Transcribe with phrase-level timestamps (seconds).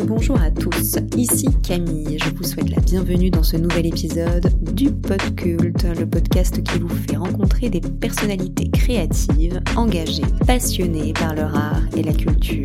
[0.00, 0.96] bonjour à tous.
[1.16, 6.62] Ici Camille, je vous souhaite la bienvenue dans ce nouvel épisode du Podcult, le podcast
[6.62, 12.62] qui vous fait rencontrer des personnalités créatives, engagées, passionnées par leur art et la culture.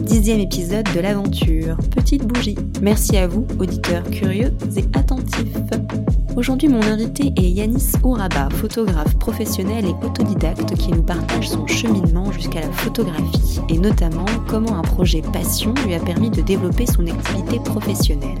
[0.00, 2.56] Dixième épisode de l'aventure, petite bougie.
[2.80, 5.56] Merci à vous, auditeurs curieux et attentifs.
[6.36, 12.32] Aujourd'hui, mon invité est Yanis Ouraba, photographe professionnel et autodidacte qui nous partage son cheminement
[12.32, 17.06] jusqu'à la photographie et notamment comment un projet passion lui a permis de développer son
[17.06, 18.38] activité professionnelle.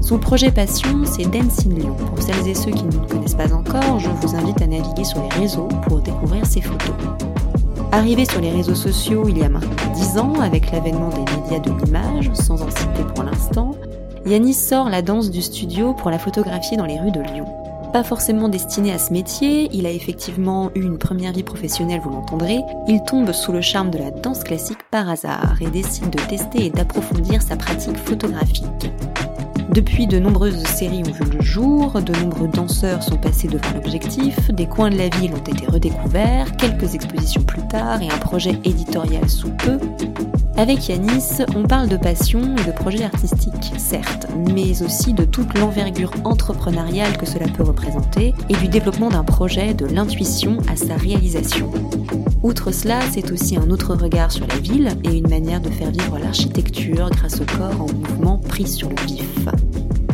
[0.00, 1.96] Son projet passion, c'est Dancing Lyon.
[1.96, 5.04] Pour celles et ceux qui ne le connaissent pas encore, je vous invite à naviguer
[5.04, 6.94] sur les réseaux pour découvrir ses photos.
[7.90, 11.58] Arrivé sur les réseaux sociaux il y a maintenant 10 ans avec l'avènement des médias
[11.58, 13.72] de l'image, sans en citer pour l'instant,
[14.26, 17.46] Yanis sort la danse du studio pour la photographier dans les rues de Lyon.
[17.92, 22.10] Pas forcément destiné à ce métier, il a effectivement eu une première vie professionnelle, vous
[22.10, 26.18] l'entendrez, il tombe sous le charme de la danse classique par hasard et décide de
[26.26, 28.64] tester et d'approfondir sa pratique photographique.
[29.74, 34.52] Depuis, de nombreuses séries ont vu le jour, de nombreux danseurs sont passés devant l'objectif,
[34.52, 38.56] des coins de la ville ont été redécouverts, quelques expositions plus tard et un projet
[38.62, 39.80] éditorial sous peu,
[40.56, 45.58] avec Yanis, on parle de passion et de projets artistiques, certes, mais aussi de toute
[45.58, 50.94] l'envergure entrepreneuriale que cela peut représenter et du développement d'un projet de l'intuition à sa
[50.94, 51.72] réalisation.
[52.44, 55.90] Outre cela, c'est aussi un autre regard sur la ville et une manière de faire
[55.90, 59.48] vivre l'architecture grâce au corps en mouvement pris sur le vif.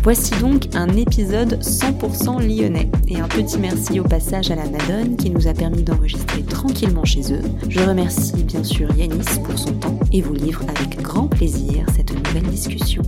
[0.02, 5.16] Voici donc un épisode 100% lyonnais et un petit merci au passage à la Madone
[5.16, 7.42] qui nous a permis d'enregistrer tranquillement chez eux.
[7.68, 12.14] Je remercie bien sûr Yanis pour son temps et vous livre avec grand plaisir cette
[12.14, 13.02] nouvelle discussion.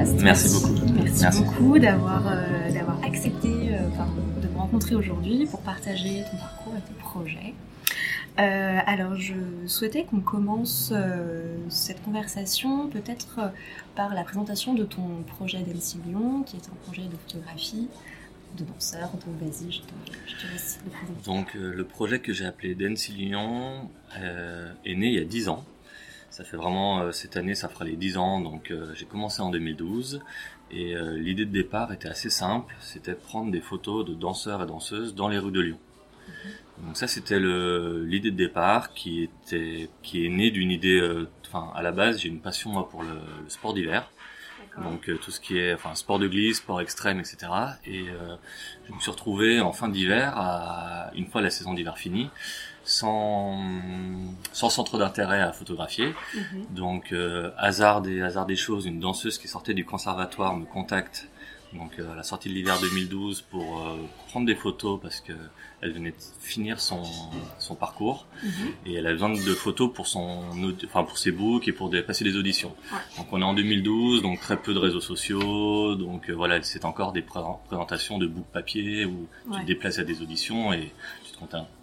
[0.00, 0.22] Podcast.
[0.22, 0.92] Merci beaucoup.
[1.20, 6.74] Merci, beaucoup d'avoir euh, d'avoir accepté euh, de me rencontrer aujourd'hui pour partager ton parcours
[6.76, 7.54] et tes projets.
[8.38, 9.34] Euh, alors, je
[9.66, 10.94] souhaitais qu'on commence
[11.68, 13.52] cette conversation peut-être
[13.96, 17.88] par la présentation de ton projet d'Elsie Lyon, qui est un projet de photographie
[18.56, 19.10] de danseur.
[19.10, 21.24] Donc, vas-y, je te, laisse le présenter.
[21.24, 25.64] Donc, le projet que j'ai appelé Dancy Lyon est né il y a 10 ans.
[26.30, 29.42] Ça fait vraiment, euh, cette année, ça fera les 10 ans, donc euh, j'ai commencé
[29.42, 30.22] en 2012.
[30.70, 34.62] Et euh, l'idée de départ était assez simple, c'était de prendre des photos de danseurs
[34.62, 35.78] et danseuses dans les rues de Lyon.
[36.28, 36.86] Mhm.
[36.86, 41.26] Donc ça, c'était l'idée de départ qui était, qui est née d'une idée.
[41.46, 43.18] Enfin, à la base, j'ai une passion moi pour le,
[43.48, 44.10] sport d'hiver.
[44.78, 47.38] Donc tout ce qui est, enfin, sport de glisse, sport extrême, etc.
[47.84, 48.04] Et
[48.88, 50.34] je me suis retrouvé en fin d'hiver,
[51.14, 52.30] une fois la saison d'hiver finie,
[52.90, 53.58] sans,
[54.52, 56.14] sans centre d'intérêt à photographier.
[56.34, 56.66] Mhm.
[56.70, 61.28] Donc, euh, hasard, des, hasard des choses, une danseuse qui sortait du conservatoire me contacte
[61.72, 63.96] donc euh, à la sortie de l'hiver 2012 pour euh,
[64.28, 65.32] prendre des photos parce que
[65.80, 67.02] elle venait de finir son,
[67.58, 68.50] son parcours mhm.
[68.84, 70.42] et elle a besoin de photos pour son
[70.84, 72.74] enfin pour ses books et pour des, passer des auditions.
[73.16, 77.12] Donc on est en 2012 donc très peu de réseaux sociaux donc voilà c'est encore
[77.12, 80.92] des présentations de books papier où tu te déplaces à des auditions et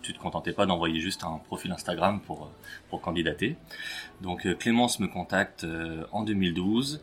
[0.01, 2.50] tu te contentais pas d'envoyer juste un profil Instagram pour, euh,
[2.90, 3.56] pour candidater.
[4.22, 7.01] Donc euh, Clémence me contacte euh, en 2012,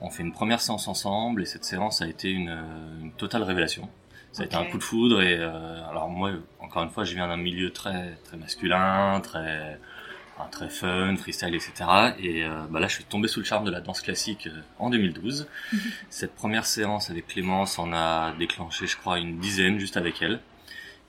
[0.00, 3.88] on fait une première séance ensemble et cette séance a été une, totale révélation.
[4.32, 7.28] Ça a été un coup de foudre et alors moi encore une fois je viens
[7.28, 9.78] d'un milieu très très masculin, très
[10.50, 11.72] très fun, freestyle, etc.
[12.18, 14.48] Et bah là, je suis tombé sous le charme de la danse classique
[14.78, 15.46] en 2012.
[15.72, 15.80] Mhm.
[16.10, 20.40] Cette première séance avec Clémence en a déclenché, je crois, une dizaine juste avec elle.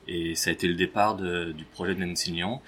[0.08, 2.62] Et ça a été le départ de, du projet de Lyon.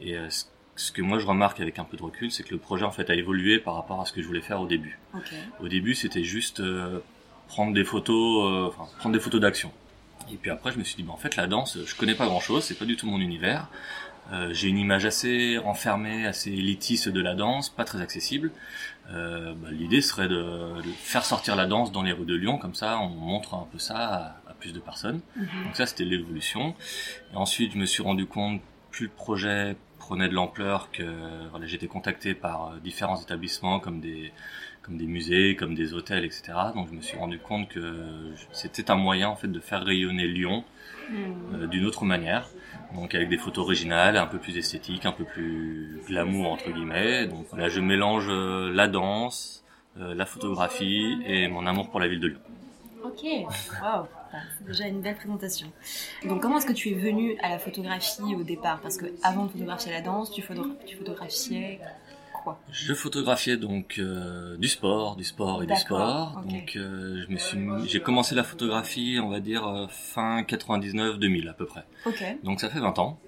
[0.00, 0.28] Et euh,
[0.76, 2.90] ce que moi je remarque avec un peu de recul, c'est que le projet en
[2.90, 4.98] fait a évolué par rapport à ce que je voulais faire au début.
[5.60, 7.00] Au début, c'était juste euh,
[7.48, 9.72] prendre des photos, euh, enfin, prendre des photos d'action.
[10.32, 12.26] Et puis après, je me suis dit, bah, en fait, la danse, je connais pas
[12.26, 13.68] grand chose, c'est pas du tout mon univers.
[14.32, 18.52] Euh, j'ai une image assez enfermée, assez élitiste de la danse, pas très accessible.
[19.12, 22.58] Euh, bah, L'idée serait de, de, faire sortir la danse dans les rues de Lyon,
[22.58, 23.96] comme ça on montre un peu ça
[24.46, 25.20] à, plus de personnes.
[25.36, 25.64] Mhm.
[25.64, 26.74] Donc ça c'était l'évolution.
[27.32, 28.60] Et ensuite je me suis rendu compte,
[28.90, 31.04] plus le projet prenait de l'ampleur, que
[31.50, 34.32] voilà, j'étais contacté par euh, différents établissements comme des
[34.82, 36.52] comme des musées, comme des hôtels, etc.
[36.74, 40.26] Donc je me suis rendu compte que c'était un moyen en fait de faire rayonner
[40.26, 40.64] Lyon
[41.10, 41.16] mhm.
[41.54, 42.48] euh, d'une autre manière
[42.94, 47.26] donc avec des photos originales, un peu plus esthétiques, un peu plus glamour entre guillemets.
[47.26, 49.64] Donc là, je mélange euh, la danse,
[49.98, 52.40] euh, la photographie et mon amour pour la ville de Lyon.
[53.04, 53.22] Ok,
[53.82, 54.06] wow,
[54.58, 55.72] c'est déjà une belle présentation.
[56.24, 58.80] Donc comment est-ce que tu es venu à la photographie au départ?
[58.80, 60.42] Parce que avant de photographier la danse, tu,
[60.86, 61.80] tu photographiais
[62.42, 62.58] quoi?
[62.70, 66.42] Je photographiais donc euh, du sport, du sport et du sport.
[66.46, 71.48] Donc euh, je me suis, j'ai commencé la photographie, on va dire euh, fin 99-2000
[71.48, 71.84] à peu près.
[72.06, 72.22] Ok.
[72.42, 73.18] Donc ça fait 20 ans,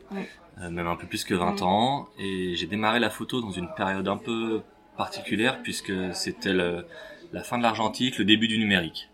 [0.58, 4.08] même un peu plus que 20 ans, et j'ai démarré la photo dans une période
[4.08, 4.62] un peu
[4.96, 9.08] particulière puisque c'était la fin de l'argentique, le début du numérique.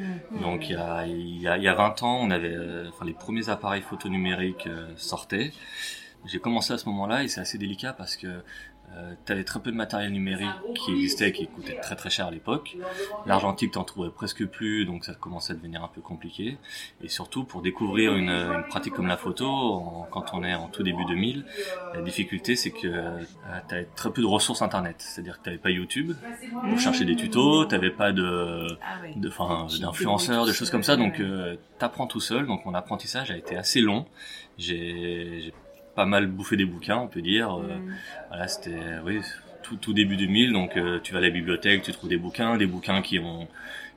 [0.00, 0.40] Mm.
[0.40, 2.88] Donc il y, a, il, y a, il y a 20 ans, on avait, euh,
[2.88, 5.52] enfin, les premiers appareils photo numériques euh, sortaient.
[6.26, 8.42] J'ai commencé à ce moment-là et c'est assez délicat parce que
[8.96, 12.26] euh, tu avais très peu de matériel numérique qui existait, qui coûtait très très cher
[12.26, 12.76] à l'époque.
[13.26, 16.58] L'argentique, t'en trouvais presque plus, donc ça commençait à devenir un peu compliqué.
[17.02, 20.82] Et surtout, pour découvrir une, une pratique comme la photo, quand on est en tout
[20.82, 21.44] début 2000,
[21.94, 23.18] la difficulté, c'est que euh,
[23.68, 24.96] tu avais très peu de ressources internet.
[24.98, 26.12] C'est-à-dire que tu pas YouTube
[26.68, 31.20] pour chercher des tutos, tu pas de, ah de d'influenceurs, de choses comme ça, donc
[31.20, 32.46] euh, tu apprends tout seul.
[32.46, 34.06] Donc mon apprentissage a été assez long.
[34.58, 35.52] J'ai
[35.94, 37.58] pas mal bouffé des bouquins, on peut dire.
[37.58, 37.94] Euh, mm.
[38.28, 39.20] Voilà, c'était oui,
[39.62, 42.56] tout, tout début 2000, donc euh, tu vas à la bibliothèque, tu trouves des bouquins,
[42.56, 43.48] des bouquins qui ont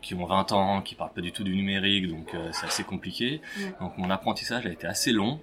[0.01, 2.83] qui ont 20 ans, qui parlent pas du tout du numérique, donc euh, c'est assez
[2.83, 3.41] compliqué.
[3.57, 3.61] Mm.
[3.79, 5.39] Donc mon apprentissage a été assez long.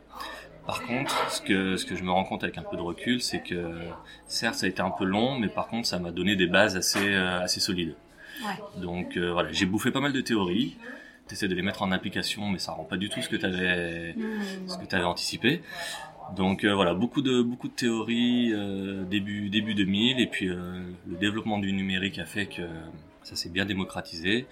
[0.67, 3.23] Par contre, ce que, ce que je me rends compte avec un peu de recul,
[3.23, 3.73] c'est que
[4.26, 6.76] certes ça a été un peu long, mais par contre ça m'a donné des bases
[6.76, 7.94] assez, assez solides.
[8.44, 8.82] Ouais.
[8.82, 10.76] Donc voilà, j'ai bouffé pas mal de théories,
[11.32, 13.46] essaies de les mettre en application, mais ça rend pas du tout ce que tu
[13.46, 14.69] avais, mm.
[14.69, 15.62] ce que tu avais anticipé.
[16.37, 20.81] Donc euh, voilà, beaucoup de beaucoup de théories euh, début début 2000 et puis euh,
[21.09, 22.62] le développement du numérique a fait que
[23.22, 24.46] ça s'est bien démocratisé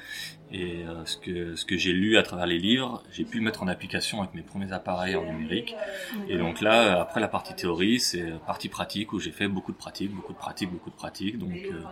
[0.50, 3.44] et euh, ce que ce que j'ai lu à travers les livres, j'ai pu le
[3.44, 5.76] mettre en application avec mes premiers appareils en numérique.
[6.28, 9.76] Et donc là, après la partie théorie, c'est partie pratique où j'ai fait beaucoup de
[9.76, 11.38] pratiques, beaucoup de pratiques, beaucoup de pratiques.
[11.38, 11.82] Donc euh,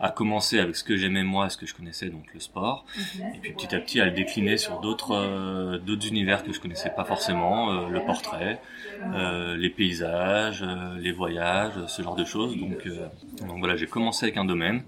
[0.00, 2.86] à commencer avec ce que j'aimais moi, ce que je connaissais, donc le sport,
[3.34, 6.60] et puis petit à petit à le décliner sur d'autres euh, d'autres univers que je
[6.60, 8.60] connaissais pas forcément, le portrait,
[9.58, 10.64] les paysages,
[10.98, 12.56] les voyages, ce genre de choses.
[12.56, 12.88] Donc
[13.46, 14.82] donc voilà, j'ai commencé avec un domaine.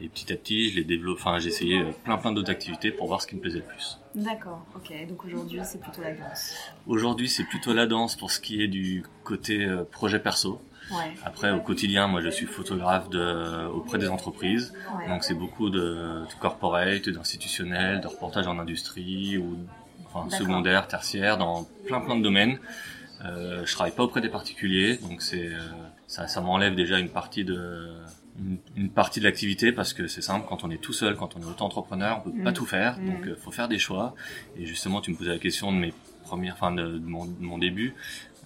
[0.00, 2.90] Et petit à petit, je l'ai développé, enfin, j'ai essayé euh, plein plein d'autres activités
[2.90, 3.98] pour voir ce qui me plaisait le plus.
[4.14, 4.92] D'accord, ok.
[5.08, 6.54] Donc aujourd'hui, c'est plutôt la danse.
[6.86, 10.60] Aujourd'hui, c'est plutôt la danse pour ce qui est du côté euh, projet perso.
[10.90, 11.14] Ouais.
[11.24, 14.72] Après, au quotidien, moi, je suis photographe de, auprès des entreprises.
[15.08, 15.78] Donc, c'est beaucoup de,
[16.28, 19.58] de corporate, d'institutionnel, de reportage en industrie ou
[20.12, 22.58] enfin, secondaire, tertiaire, dans plein plein de domaines.
[23.24, 25.60] Euh, je travaille pas auprès des particuliers, donc c'est euh,
[26.08, 27.92] ça, ça m'enlève déjà une partie de
[28.76, 31.40] une, partie de l'activité parce que c'est simple quand on est tout seul quand on
[31.40, 32.54] est auto-entrepreneur on peut pas mm.
[32.54, 32.98] tout faire.
[32.98, 33.06] Mm.
[33.06, 34.14] donc euh, faut faire des choix.
[34.56, 35.94] Et justement tu me posais la question de mes
[36.24, 37.94] premières fin de, mon, mon, début.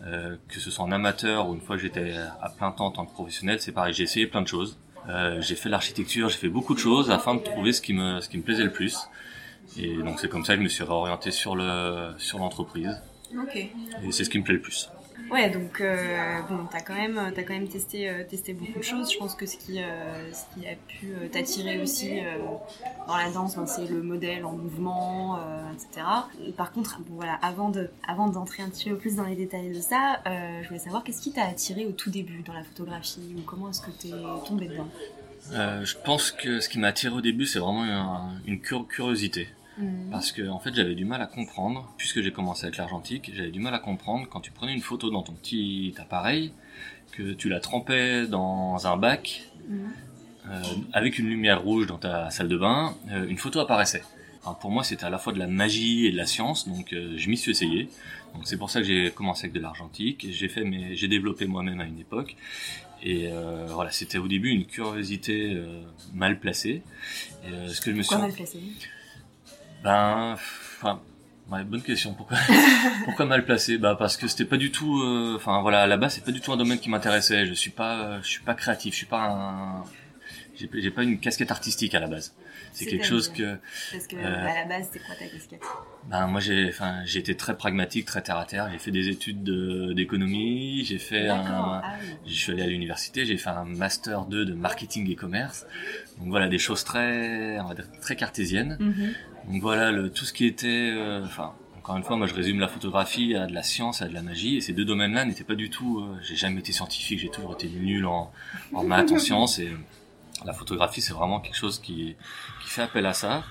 [0.04, 2.90] Euh, que ce soit en amateur ou une fois que j'étais à plein temps en
[2.90, 3.94] tant que professionnel c'est pareil.
[3.94, 4.78] J'ai essayé plein de choses.
[5.08, 8.20] Euh, j'ai fait l'architecture j'ai fait beaucoup de choses afin de trouver ce qui me
[8.20, 9.08] ce qui me plaisait le plus.
[9.78, 13.00] Et donc c'est comme ça que je me suis réorienté sur le sur l'entreprise.
[13.42, 13.72] Okay.
[14.04, 14.88] et c'est ce qui me plaît le plus
[15.30, 18.84] Ouais, donc euh, bon, t'as quand même, as quand même testé, euh, testé beaucoup de
[18.84, 19.12] choses.
[19.12, 22.20] Je pense que ce qui, euh, ce qui a pu euh, t'attirer aussi
[23.08, 25.38] dans la danse, ben, c'est le modèle en mouvement,
[25.72, 26.06] etc.
[26.56, 29.70] par contre, bon, voilà, avant de, avant d'entrer un petit peu plus dans les détails
[29.70, 33.34] de ça, je voulais savoir qu'est-ce qui t'a attiré au tout début dans la photographie
[33.36, 34.12] ou comment est-ce que t'es
[34.46, 34.88] tombé dedans?
[35.50, 39.48] Je pense que ce qui m'a attiré au début, c'est vraiment une curiosité.
[39.78, 40.10] Mm.
[40.10, 43.50] Parce que en fait j'avais du mal à comprendre, puisque j'ai commencé avec l'argentique, j'avais
[43.50, 46.52] du mal à comprendre quand tu prenais une photo dans ton petit appareil,
[47.12, 49.74] que tu la trempais dans un bac, mm.
[50.48, 54.02] euh, avec une lumière rouge dans ta salle de bain, euh, une photo apparaissait.
[54.60, 57.14] pour moi c'était à la fois de la magie et de la science, donc euh,
[57.16, 57.88] je m'y suis essayé.
[58.34, 61.46] Donc c'est pour ça que j'ai commencé avec de l'argentique, j'ai fait mes, j'ai développé
[61.46, 62.36] moi-même à une époque.
[63.02, 65.82] Et euh, voilà, c'était au début une curiosité euh,
[66.14, 66.82] mal placée.
[67.46, 68.60] Et, ce que je me Pourquoi mal placée?
[69.86, 71.00] Ben, enfin,
[71.48, 72.12] bonne question.
[72.14, 72.38] Pourquoi,
[73.04, 73.78] pourquoi mal placé?
[73.78, 75.00] Bah parce que c'était pas du tout.
[75.00, 77.46] Euh, enfin voilà, à la base c'est pas du tout un domaine qui m'intéressait.
[77.46, 78.94] Je suis pas, je suis pas créatif.
[78.94, 79.84] Je suis pas un.
[80.56, 82.34] J'ai pas une casquette artistique à la base.
[82.72, 83.58] C'est quelque chose que.
[83.92, 85.62] Parce que euh, à la base, c'est quoi ta casquette?
[86.08, 88.68] Ben moi j'ai, enfin j'ai été très pragmatique, très terre à terre.
[88.72, 89.44] J'ai fait des études
[89.94, 90.84] d'économie.
[90.84, 91.80] J'ai fait un.
[91.84, 91.94] Ah
[92.26, 93.24] je suis allé à l'université.
[93.24, 95.66] J'ai fait un master 2 de marketing et commerce.
[96.18, 98.78] Donc voilà des choses très, on va dire très cartésiennes.
[98.80, 99.35] Mm-hmm.
[99.48, 102.58] Donc voilà, le, tout ce qui était, euh, enfin, encore une fois, moi je résume
[102.58, 105.44] la photographie à de la science, à de la magie, et ces deux domaines-là n'étaient
[105.44, 106.00] pas du tout.
[106.00, 108.32] Euh, j'ai jamais été scientifique, j'ai toujours été nul en,
[108.72, 109.70] en maths, en sciences, et
[110.44, 112.16] la photographie c'est vraiment quelque chose qui,
[112.62, 113.44] qui fait appel à ça.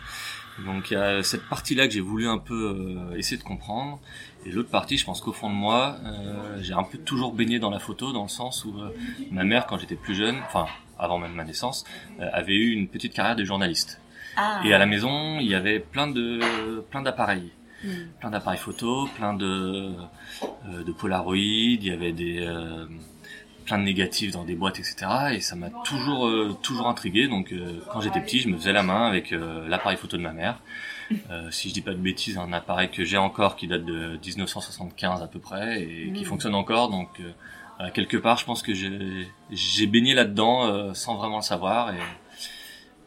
[0.66, 4.00] Donc il y a cette partie-là que j'ai voulu un peu euh, essayer de comprendre,
[4.46, 5.98] et l'autre partie, je pense qu'au fond de moi,
[6.62, 8.76] j'ai un peu toujours baigné dans la photo, dans le sens où
[9.32, 10.68] ma mère, quand j'étais plus jeune, enfin
[11.00, 11.84] avant même ma naissance,
[12.20, 14.00] avait eu une petite carrière de journaliste.
[14.38, 14.62] Ah.
[14.66, 17.52] Et à la maison, il y avait plein de plein d'appareils,
[17.84, 17.90] Hmm.
[18.20, 19.92] plein d'appareils photo, plein de
[20.68, 21.36] euh, de Polaroid.
[21.38, 22.86] Il y avait des euh,
[23.66, 24.96] plein de négatifs dans des boîtes, etc.
[25.34, 27.28] Et ça m'a toujours euh, toujours intrigué.
[27.28, 30.22] Donc euh, quand j'étais petit, je me faisais la main avec euh, l'appareil photo de
[30.24, 30.60] ma mère.
[31.30, 34.18] Euh, si je dis pas de bêtises, un appareil que j'ai encore qui date de
[34.26, 36.26] 1975 à peu près et qui Mhm.
[36.26, 36.90] fonctionne encore.
[36.90, 41.44] Donc euh, quelque part, je pense que j'ai j'ai baigné là-dedans euh, sans vraiment le
[41.44, 41.98] savoir et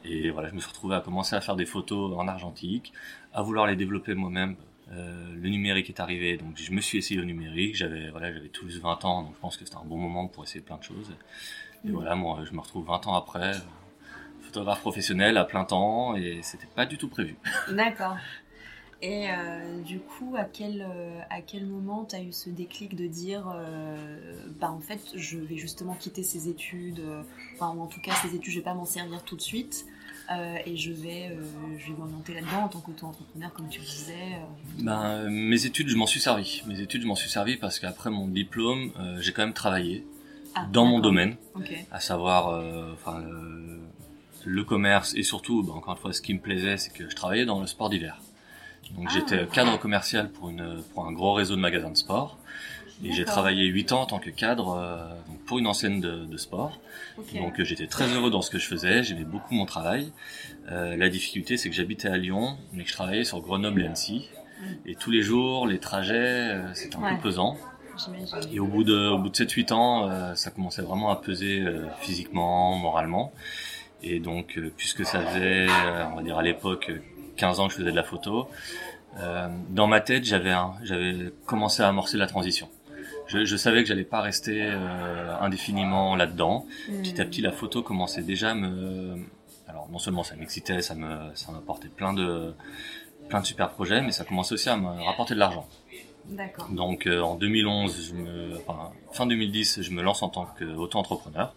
[0.05, 2.93] et voilà, je me suis retrouvé à commencer à faire des photos en argentique,
[3.33, 4.57] à vouloir les développer moi-même.
[4.91, 7.75] Euh, le numérique est arrivé, donc je me suis essayé au numérique.
[7.77, 10.45] J'avais voilà, j'avais tous 20 ans, donc je pense que c'était un bon moment pour
[10.45, 11.11] essayer plein de choses.
[11.85, 11.95] Et Mhm.
[11.95, 13.53] voilà, moi, je me retrouve 20 ans après,
[14.41, 17.37] photographe professionnel à plein temps, et c'était pas du tout prévu.
[17.71, 18.17] D'accord.
[19.01, 22.97] Et euh, du coup, à quel, euh, à quel moment tu as eu ce déclic
[22.97, 23.97] de dire, euh,
[24.61, 27.23] bah en fait, je vais justement quitter ces études, euh,
[27.55, 29.87] enfin, ou en tout cas, ces études, je vais pas m'en servir tout de suite,
[30.67, 31.31] et je vais,
[31.79, 34.39] je vais m'orienter là-dedans en tant qu'auto-entrepreneur, comme tu le disais.
[34.81, 36.63] Ben, mes études, je m'en suis servi.
[36.67, 38.91] Mes études, je m'en suis servi parce qu'après mon diplôme,
[39.21, 40.05] j'ai quand même travaillé
[40.55, 41.37] Ah, dans mon domaine.
[41.91, 42.63] À savoir
[42.93, 43.81] enfin le,
[44.45, 47.17] le commerce et surtout bah, encore une fois ce qui me plaisait c'est que je
[47.17, 48.21] travaillais dans le sport d'hiver
[48.97, 49.13] donc Ah.
[49.15, 52.39] j'étais cadre commercial pour une pour un gros réseau de magasins de sport.
[53.05, 56.25] Et j'ai travaillé 8 ans en tant que cadre euh, donc pour une enseigne de,
[56.25, 56.81] de sport.
[57.35, 60.11] Donc euh, j'étais très heureux dans ce que je faisais j'aimais beaucoup mon travail.
[60.73, 63.87] Euh, la difficulté c'est que j'habitais à Lyon mais que je travaillais sur Grenoble et
[63.87, 64.29] Annecy
[64.85, 67.15] et tous les jours les trajets c'était un Ouais.
[67.17, 67.57] peu pesant
[68.53, 71.65] et au bout de, au bout de 7-8 ans, ça commençait vraiment à peser
[72.01, 73.33] physiquement, moralement.
[74.05, 75.67] Et donc, puisque ça faisait,
[76.13, 76.93] on va dire à l'époque,
[77.39, 78.49] 15 ans que je faisais de la photo,
[79.19, 82.69] euh, dans ma tête, j'avais commencé à amorcer la transition.
[83.27, 86.67] Je, je savais que j'allais pas rester euh, indéfiniment là-dedans.
[86.87, 89.17] Petit à petit, la photo commençait déjà à me...
[89.67, 92.55] Alors, non seulement ça m'excitait, ça me, ça m'apportait plein de,
[93.29, 95.67] plein de super projets, mais ça commençait aussi à me rapporter de l'argent.
[96.29, 96.69] D'accord.
[96.71, 101.55] Donc euh, en 2011, je me, enfin, fin 2010, je me lance en tant qu'auto-entrepreneur,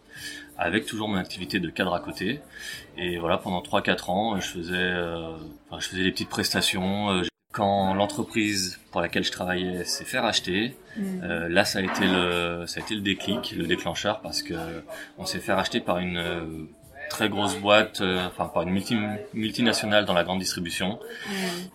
[0.58, 2.40] avec toujours mon activité de cadre à côté.
[2.98, 5.36] Et voilà, pendant 3-4 ans, je faisais, euh,
[5.70, 7.10] enfin, je faisais des petites prestations.
[7.12, 7.22] euh,
[7.54, 11.24] Quand l'entreprise pour laquelle je travaillais s'est fait racheter, Mm.
[11.24, 14.54] euh, là ça a été le, ça a été le déclic, le déclencheur, parce que
[15.18, 16.42] on s'est fait racheter par une euh,
[17.12, 18.98] très grosse boîte, euh, enfin par une multi,
[19.34, 21.00] multinationale dans la grande distribution.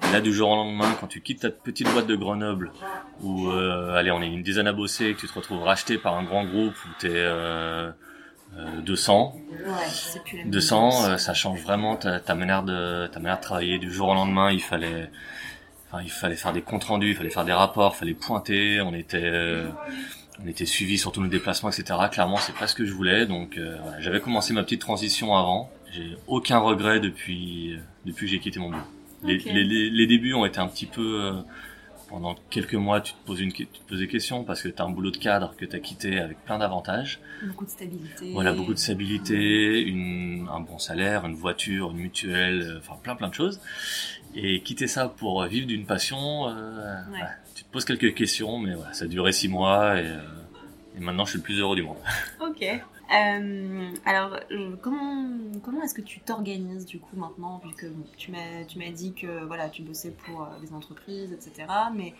[0.08, 2.72] Et là, du jour au lendemain, quand tu quittes ta petite boîte de Grenoble,
[3.22, 6.14] où, euh, allez, on est une dizaine à bosser, que tu te retrouves racheté par
[6.16, 7.90] un grand groupe où t'es euh,
[8.58, 9.34] euh, 200,
[9.66, 11.08] Ouais, c'est plus la même 200, chose.
[11.10, 13.78] euh, ça change vraiment ta, ta manière de ta manière de travailler.
[13.78, 15.10] Du jour au lendemain, il fallait,
[15.90, 18.80] enfin, il fallait faire des comptes rendus, il fallait faire des rapports, il fallait pointer.
[18.80, 19.68] On était, euh,
[20.42, 21.98] on était suivi sur tous nos déplacements, etc.
[22.12, 23.26] Clairement, c'est pas ce que je voulais.
[23.26, 25.70] Donc, euh, voilà, j'avais commencé ma petite transition avant.
[25.92, 28.82] J'ai aucun regret depuis depuis que j'ai quitté mon boulot.
[29.24, 31.32] Les, les, les, les débuts ont été un petit peu euh,
[32.08, 34.80] pendant quelques mois, tu te poses une, tu te poses des questions parce que tu
[34.80, 37.18] as un boulot de cadre que tu as quitté avec plein d'avantages.
[37.44, 38.30] Beaucoup de stabilité.
[38.32, 43.16] Voilà, beaucoup de stabilité, une, un bon salaire, une voiture, une mutuelle, euh, enfin plein
[43.16, 43.60] plein de choses.
[44.34, 47.18] Et quitter ça pour euh, vivre d'une passion, euh, Ouais.
[47.20, 47.26] ouais,
[47.72, 50.20] poses quelques questions, mais ça a duré six mois et, euh,
[50.96, 51.98] et maintenant je suis le plus heureux du monde.
[52.40, 52.62] Ok.
[52.62, 55.28] Euh, alors, euh, comment,
[55.62, 59.44] comment est-ce que tu t'organises du coup maintenant, vu que bon, tu m'as dit que
[59.44, 62.14] voilà, tu bossais pour des entreprises, etc., mais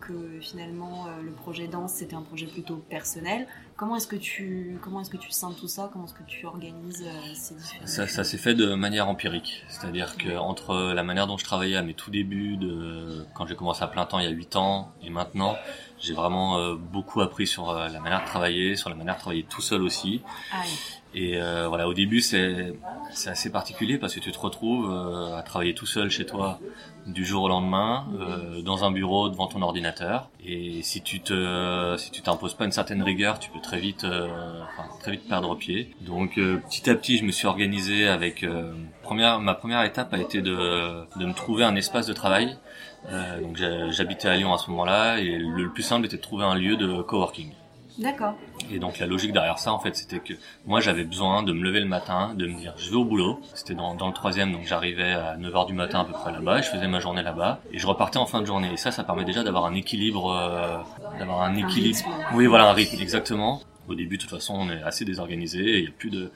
[0.00, 3.46] que finalement le projet danse c'était un projet plutôt personnel.
[3.76, 5.90] Comment est-ce que tu comment est-ce que tu sens tout ça?
[5.92, 9.64] Comment est-ce que tu organises euh, ces différents Ça, ça s'est fait de manière empirique,
[9.68, 13.54] c'est-à-dire que entre la manière dont je travaillais à mes tout débuts, de quand j'ai
[13.54, 15.56] commencé à plein temps il y a 8 ans, et maintenant,
[16.00, 19.20] j'ai vraiment euh, beaucoup appris sur euh, la manière de travailler, sur la manière de
[19.20, 20.22] travailler tout seul aussi.
[20.52, 20.72] Ah, oui.
[21.14, 22.78] Et voilà, au début c'est
[23.10, 24.92] c'est assez particulier parce que tu te retrouves
[25.34, 26.60] à travailler tout seul chez toi
[27.06, 28.06] du jour au lendemain
[28.62, 30.28] dans un bureau devant ton ordinateur.
[30.44, 34.04] Et si tu te si tu t'imposes pas une certaine rigueur, tu peux très vite
[34.04, 34.28] euh,
[34.62, 35.94] enfin, très vite perdre pied.
[36.00, 40.14] Donc euh, petit à petit, je me suis organisé avec euh, première ma première étape
[40.14, 40.56] a été de
[41.18, 42.56] de me trouver un espace de travail.
[43.08, 43.56] Euh, donc
[43.90, 46.54] j'habitais à Lyon à ce moment-là et le, le plus simple était de trouver un
[46.54, 47.50] lieu de coworking.
[47.98, 48.34] D'accord.
[48.70, 50.34] Et donc la logique derrière ça, en fait, c'était que
[50.66, 53.40] moi j'avais besoin de me lever le matin, de me dire je vais au boulot.
[53.54, 56.60] C'était dans, dans le troisième, donc j'arrivais à 9h du matin à peu près là-bas,
[56.60, 58.72] je faisais ma journée là-bas, et je repartais en fin de journée.
[58.72, 60.78] Et ça, ça permet déjà d'avoir un équilibre, euh,
[61.18, 61.98] d'avoir un équilibre.
[62.34, 63.62] Oui, voilà, un rythme, exactement.
[63.88, 66.32] Au début, de toute façon, on est assez désorganisé, il y a plus de,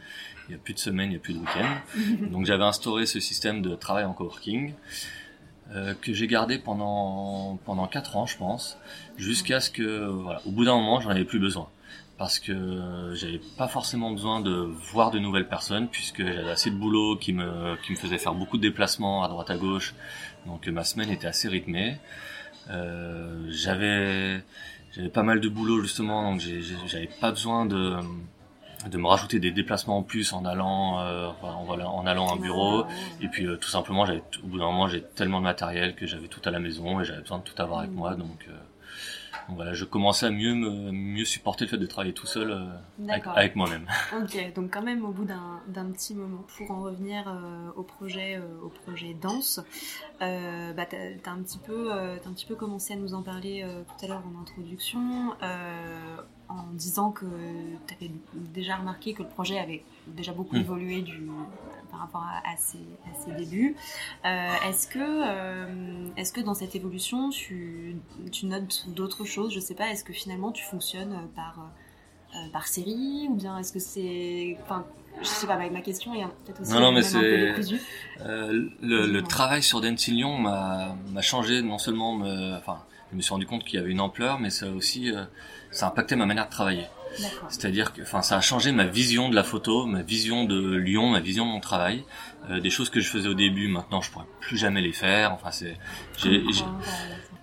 [0.48, 2.30] il y a plus de semaine, il y a plus de week-end.
[2.32, 4.72] donc j'avais instauré ce système de travail en coworking.
[5.74, 8.78] Euh, que j'ai gardé pendant pendant quatre ans, je pense,
[9.16, 11.68] jusqu'à ce que voilà, au bout d'un moment, j'en avais plus besoin
[12.20, 14.52] parce que j'avais pas forcément besoin de
[14.92, 18.34] voir de nouvelles personnes puisque j'avais assez de boulot qui me qui me faisait faire
[18.34, 19.94] beaucoup de déplacements à droite à gauche.
[20.44, 21.96] Donc ma semaine était assez rythmée.
[22.68, 24.42] Euh, j'avais
[24.92, 26.42] j'avais pas mal de boulot justement, donc
[26.86, 27.96] j'avais pas besoin de
[28.88, 32.36] de me rajouter des déplacements en plus en allant euh, en, en allant à un
[32.36, 32.84] bureau.
[33.20, 36.06] Et puis euh, tout simplement j'avais au bout d'un moment j'ai tellement de matériel que
[36.06, 38.14] j'avais tout à la maison et j'avais besoin de tout avoir avec moi.
[38.14, 38.52] Donc euh,
[39.48, 42.56] donc voilà, je commençais à mieux me, mieux supporter le fait de travailler tout seul
[43.34, 43.86] avec, moi-même.
[44.22, 46.44] Ok, donc quand même au bout d'un petit moment.
[46.56, 47.24] Pour en revenir
[47.74, 49.60] au projet au projet danse,
[50.20, 53.66] bah t'as as un petit peu as un petit peu commencé à nous en parler
[53.86, 55.34] tout à l'heure en introduction
[56.50, 57.26] en disant que
[57.86, 60.60] tu avais déjà remarqué que le projet avait déjà beaucoup hmm.
[60.60, 61.28] évolué du,
[61.90, 62.78] par rapport à, ses,
[63.36, 63.76] débuts.
[64.24, 67.96] Euh, est-ce que, euh, est que dans cette évolution, tu,
[68.32, 69.52] tu notes d'autres choses?
[69.52, 71.70] Je sais pas, est-ce que finalement tu fonctionnes par,
[72.34, 74.56] euh, par série ou bien est-ce que c'est.
[74.62, 74.84] Enfin,
[75.20, 79.62] je sais pas, ma question est peut-être aussi non, non, mais c'est le, le travail
[79.62, 82.78] sur Dancing Lyon m'a changé non seulement me, enfin
[83.10, 85.12] je me suis rendu compte qu'il y avait une ampleur mais ça aussi
[85.70, 86.86] ça a impacté ma manière de travailler
[87.48, 91.10] c'est-à-dire que, enfin, ça a changé ma vision de la photo, ma vision de Lyon,
[91.10, 92.04] ma vision de mon travail.
[92.50, 95.32] Euh, des choses que je faisais au début, maintenant, je pourrais plus jamais les faire.
[95.32, 95.76] Enfin, c'est,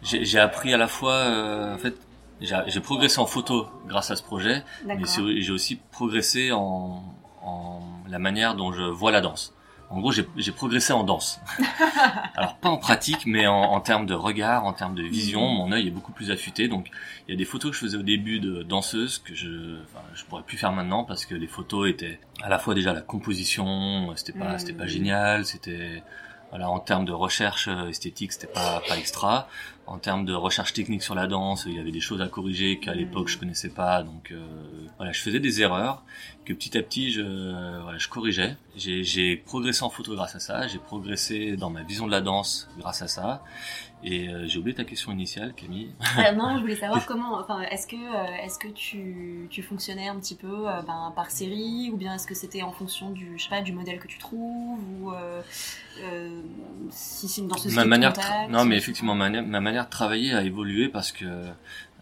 [0.02, 1.96] j'ai appris à la fois, euh, en fait,
[2.40, 5.00] j'ai progressé en photo grâce à ce projet, mais
[5.40, 7.04] j'ai aussi progressé en,
[7.42, 9.54] en la manière dont je vois la danse.
[9.89, 11.39] En gros, j'ai progressé en danse.
[12.36, 15.58] Alors pas en pratique, mais en, en, termes de regard, en termes de vision, mhm.
[15.58, 16.67] mon œil est beaucoup plus affûté.
[16.67, 16.89] Donc
[17.27, 20.03] il y a des photos que je faisais au début de danseuse que je, enfin,
[20.13, 23.01] je pourrais plus faire maintenant parce que les photos étaient à la fois déjà la
[23.01, 24.89] composition, c'était pas, c'était pas mhm.
[24.89, 26.03] génial, c'était
[26.50, 29.48] voilà, en termes de recherche euh, esthétique, c'était pas pas extra.
[29.86, 32.80] En termes de recherche technique sur la danse, il y avait des choses à corriger
[32.80, 34.04] qu'à l'époque je connaissais pas.
[34.04, 34.46] Donc euh,
[34.98, 36.04] voilà, je faisais des erreurs
[36.46, 37.22] que petit à petit je
[37.82, 38.56] voilà, je corrigeais.
[38.75, 40.68] J'ai progressé en photo grâce à ça.
[40.68, 43.43] J'ai progressé dans ma vision de la danse grâce à ça.
[44.04, 45.90] Et euh, j'ai oublié ta question initiale, Camille.
[46.20, 47.40] Euh, non, je voulais savoir comment.
[47.40, 51.90] Enfin, est-ce que euh, est-ce que tu, tu fonctionnais un petit peu ben, par série
[51.92, 54.20] ou bien est-ce que c'était en fonction du je sais pas du modèle que tu
[54.20, 55.12] trouves ou
[56.92, 58.14] si c'est dans ce ma manière
[58.50, 61.26] non mais effectivement ma, ma, manière de travailler a évolué parce que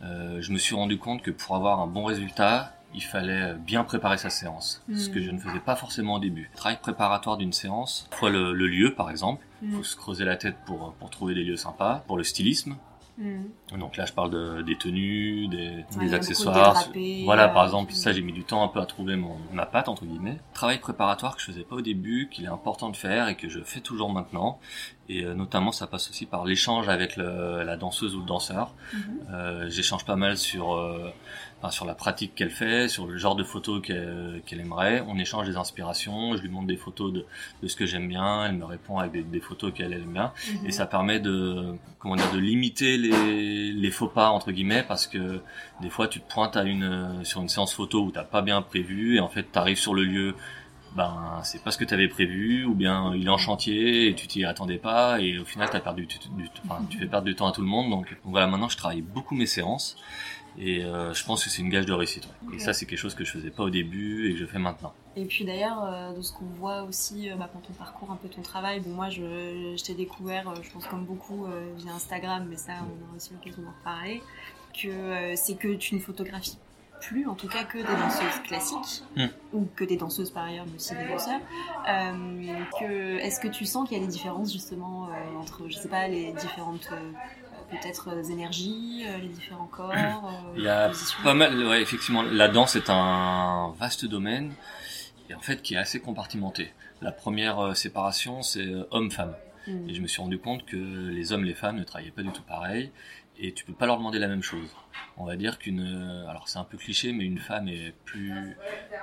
[0.01, 4.17] je me suis rendu compte que pour avoir un bon résultat il fallait bien préparer
[4.17, 6.49] sa séance, ce que je ne faisais pas forcément au début.
[6.55, 10.35] travail préparatoire d'une séance, fois le, le, lieu par exemple, il faut se creuser la
[10.35, 12.75] tête pour, pour trouver des lieux sympas, pour le stylisme,
[13.17, 13.77] Mm.
[13.79, 16.85] Donc là, je parle de, des tenues, des, des accessoires.
[17.23, 19.65] voilà, par euh, exemple, ça, j'ai mis du temps un peu à trouver mon, ma
[19.65, 20.37] patte, entre guillemets.
[20.53, 23.47] Travail préparatoire que je faisais pas au début, qu'il est important de faire et que
[23.47, 24.59] je fais toujours maintenant.
[25.07, 28.73] Et euh, notamment, ça passe aussi par l'échange avec le, la danseuse ou le danseur.
[28.93, 28.99] Mm-hmm.
[29.31, 30.73] Euh, J'échange pas mal sur,
[31.59, 35.03] enfin, sur la pratique qu'elle fait, sur le genre de photos qu'elle aimerait.
[35.07, 36.35] On échange des inspirations.
[36.35, 37.25] Je lui montre des photos de,
[37.61, 38.45] de ce que j'aime bien.
[38.45, 40.31] Elle me répond avec des, des photos qu'elle aime bien.
[40.35, 40.67] Mm-hmm.
[40.67, 45.07] Et ça permet de, comment dire, de limiter les, les faux pas entre guillemets parce
[45.07, 45.41] que
[45.81, 48.61] des fois, tu te pointes à une sur une séance photo où t'as pas bien
[48.61, 50.35] prévu et en fait, t'arrives sur le lieu
[50.95, 54.15] ben c'est pas ce que tu avais prévu ou bien il est en chantier et
[54.15, 56.17] tu t'y attendais pas et au final as perdu tu,
[56.65, 59.01] enfin, tu fais perdre du temps à tout le monde donc, voilà maintenant je travaille
[59.01, 59.97] beaucoup mes séances
[60.57, 63.15] et euh, je pense que c'est une gage de réussite et ça c'est quelque chose
[63.15, 66.13] que je faisais pas au début et que je fais maintenant et puis d'ailleurs euh,
[66.13, 68.91] de ce qu'on voit aussi euh, bah, quand on parcourt un peu ton travail bon
[68.91, 73.15] moi je, je t'ai découvert je pense comme beaucoup via Instagram mais ça on a
[73.15, 74.21] aussi l'occasion d'en reparler
[74.73, 76.57] que c'est que tu ne photographies
[77.01, 79.27] plus, en tout cas, que des danseuses classiques, hmm.
[79.53, 81.41] ou que des danseuses par ailleurs, mais aussi des danseurs.
[81.87, 85.89] Euh, est-ce que tu sens qu'il y a des différences justement euh, entre, je sais
[85.89, 86.89] pas, les différentes
[87.73, 89.93] euh, peut-être énergies, les différents corps
[90.57, 90.91] Il y a
[91.23, 94.53] pas mal, ouais, effectivement, la danse est un vaste domaine,
[95.29, 96.73] et en fait qui est assez compartimenté.
[97.01, 99.35] La première séparation, c'est homme-femme.
[99.67, 99.89] Hmm.
[99.89, 102.23] Et je me suis rendu compte que les hommes et les femmes ne travaillaient pas
[102.23, 102.91] du tout pareil,
[103.37, 104.69] et tu peux pas leur demander la même chose.
[105.17, 108.55] On va dire qu'une, alors c'est un peu cliché, mais une femme est plus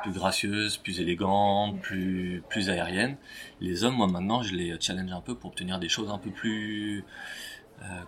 [0.03, 3.17] plus gracieuse, plus élégante, plus plus aérienne.
[3.61, 6.31] Les hommes, moi maintenant, je les challenge un peu pour obtenir des choses un peu
[6.31, 7.03] plus euh,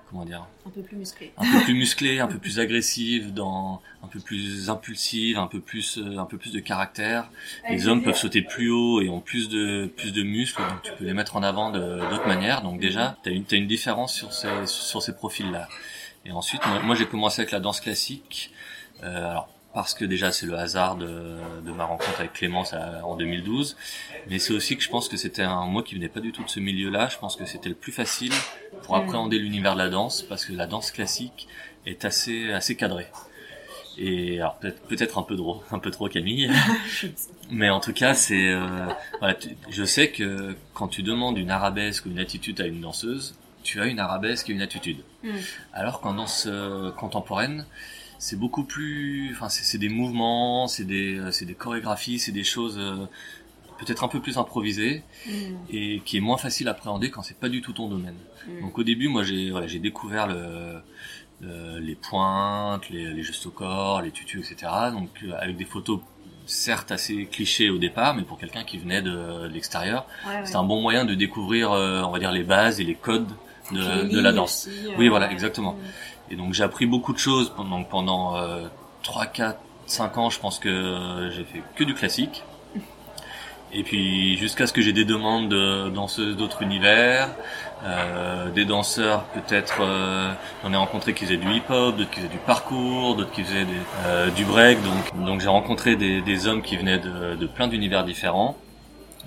[0.08, 3.82] comment dire un peu plus musclées un peu plus musclées un peu plus agressives dans
[4.02, 7.28] un peu plus impulsives un peu plus euh, un peu plus de caractère.
[7.68, 10.92] Les hommes peuvent sauter plus haut et ont plus de plus de muscles donc tu
[10.92, 12.62] peux les mettre en avant d'autres manières.
[12.62, 15.68] Donc déjà tu as une as une différence sur ces sur ces profils là
[16.26, 18.50] et ensuite, moi, j'ai commencé avec la danse classique.
[19.02, 23.16] Euh, alors parce que déjà c'est le hasard de, de, ma rencontre avec Clémence en
[23.16, 23.76] 2012,
[24.30, 26.44] mais c'est aussi que je pense que c'était un moi qui venais pas du tout
[26.44, 27.08] de ce milieu-là.
[27.08, 28.32] Je pense que c'était le plus facile
[28.84, 31.48] pour appréhender l'univers de la danse parce que la danse classique
[31.86, 33.08] est assez assez cadrée.
[33.98, 36.50] Et alors peut-être peut-être un peu trop, un peu trop Camille.
[37.50, 38.86] Mais en tout cas, c'est euh,
[39.18, 39.36] voilà,
[39.68, 43.80] je sais que quand tu demandes une arabesque ou une attitude à une danseuse, tu
[43.80, 44.98] as une arabesque et une attitude.
[45.22, 45.30] Mm.
[45.72, 47.66] Alors qu'en danse euh, contemporaine,
[48.18, 52.44] c'est beaucoup plus, enfin c'est des mouvements, c'est des euh, c'est des chorégraphies, c'est des
[52.44, 53.06] choses euh,
[53.78, 55.30] peut-être un peu plus improvisées Mm.
[55.70, 58.16] et qui est moins facile à appréhender quand c'est pas du tout ton domaine.
[58.46, 58.60] Mm.
[58.62, 60.74] Donc au début, moi j'ai voilà, j'ai découvert le,
[61.40, 64.70] le- les pointes, les, les gestes au corps, les tutus, etc.
[64.92, 66.00] Donc euh, avec des photos
[66.46, 69.10] certes assez clichés au départ, mais pour quelqu'un qui venait de,
[69.44, 70.40] de l'extérieur, Ouais, ouais.
[70.46, 73.28] c'est un bon moyen de découvrir, on va dire, les bases et les codes
[73.72, 74.66] de, Les de la danse.
[74.68, 75.72] aussi, euh, Oui, voilà, exactement.
[75.72, 75.78] Mm.
[76.30, 78.66] Et donc j'ai appris beaucoup de choses pendant pendant euh,
[79.02, 82.42] 3, 4, 5 ans, je pense que j'ai fait que du classique.
[83.76, 87.28] Et puis jusqu'à ce que j'ai des demandes de danseuses d'autres univers,
[87.82, 90.32] euh, des danseurs peut-être, euh,
[90.62, 93.66] j'en ai rencontré qui faisaient du hip-hop, d'autres qui faisaient du parcours, d'autres qui faisaient
[94.06, 94.78] euh, du break.
[94.82, 98.56] Donc, donc j'ai rencontré des, des hommes qui venaient de, de plein d'univers différents.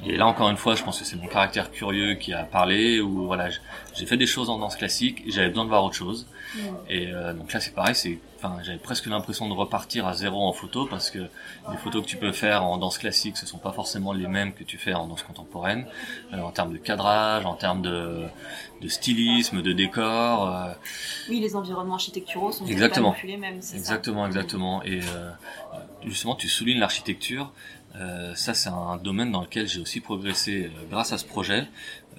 [0.05, 3.01] Et là encore une fois, je pense que c'est mon caractère curieux qui a parlé.
[3.01, 3.49] Ou voilà,
[3.95, 6.25] j'ai fait des choses en danse classique, j'avais besoin de voir autre chose.
[6.89, 10.47] Et euh, donc là c'est pareil, c'est, enfin j'avais presque l'impression de repartir à zéro
[10.47, 13.57] en photo parce que les photos que tu peux faire en danse classique, ce sont
[13.57, 15.85] pas forcément les mêmes que tu fais en danse contemporaine,
[16.33, 18.25] euh, en termes de cadrage, en termes de,
[18.81, 20.47] de stylisme, de décor.
[20.47, 20.73] euh,
[21.29, 23.11] Oui, les environnements architecturaux sont Exactement.
[23.13, 24.83] pas les mêmes, c'est ça exactement, exactement.
[24.83, 25.31] Et euh,
[26.05, 27.51] justement, tu soulignes l'architecture.
[27.95, 31.67] Euh, ça, c'est un domaine dans lequel j'ai aussi progressé euh, grâce à ce projet.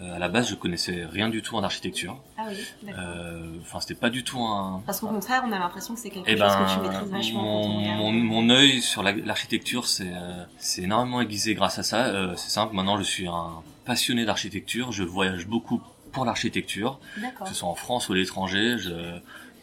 [0.01, 2.17] Euh, à la base, je connaissais rien du tout en architecture.
[2.37, 3.01] Ah oui, d'accord.
[3.05, 6.11] Euh, Enfin, c'était pas du tout un, Parce qu'au contraire, on a l'impression que c'est
[6.11, 9.87] quelque Eh chose ben, que tu maîtrises vachement mon, mon, mon œil sur la- l'architecture,
[9.87, 12.07] c'est euh, c'est énormément aiguisé grâce à ça.
[12.07, 13.51] Euh, c'est simple, maintenant je suis un
[13.85, 15.81] passionné d'architecture, je voyage beaucoup
[16.13, 16.99] pour l'architecture,
[17.43, 18.77] que ce soit en France ou à l'étranger.
[18.79, 18.91] Je,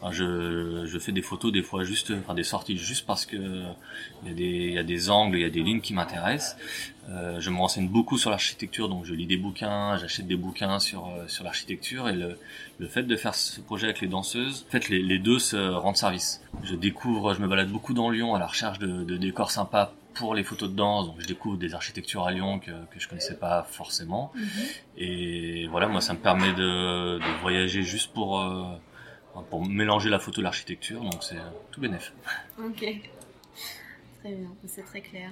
[0.00, 3.36] enfin, je, je fais des photos des fois juste, enfin des sorties juste parce que
[4.22, 6.56] il y a des, y a des angles, il y a des lignes qui m'intéressent.
[7.08, 10.80] Euh, je me renseigne beaucoup sur l'architecture, donc je lis des bouquins, j'achète des bouquins
[10.80, 12.36] sur euh, sur l'architecture et le,
[12.78, 15.56] le fait de faire ce projet avec les danseuses, en fait les, les deux se
[15.56, 16.42] rendent service.
[16.64, 19.92] Je découvre, je me balade beaucoup dans Lyon à la recherche de, de décors sympas
[20.18, 23.08] pour les photos de danse, donc je découvre des architectures à Lyon que que je
[23.08, 24.32] connaissais pas forcément.
[24.34, 24.46] Mhm.
[24.96, 28.64] Et voilà, moi, ça me permet de, de voyager juste pour, euh,
[29.50, 32.12] pour mélanger la photo et l'architecture, donc c'est euh, tout bénef.
[32.58, 32.84] Ok.
[34.20, 35.30] Très bien, c'est très clair.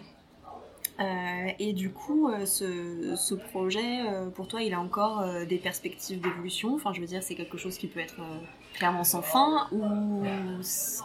[1.00, 5.58] Euh, et du coup, euh, ce, ce projet, euh, pour toi, il a encore des
[5.58, 6.74] perspectives d'évolution?
[6.74, 8.20] Enfin, je veux dire, c'est quelque chose qui peut être
[8.74, 10.24] clairement sans fin Ou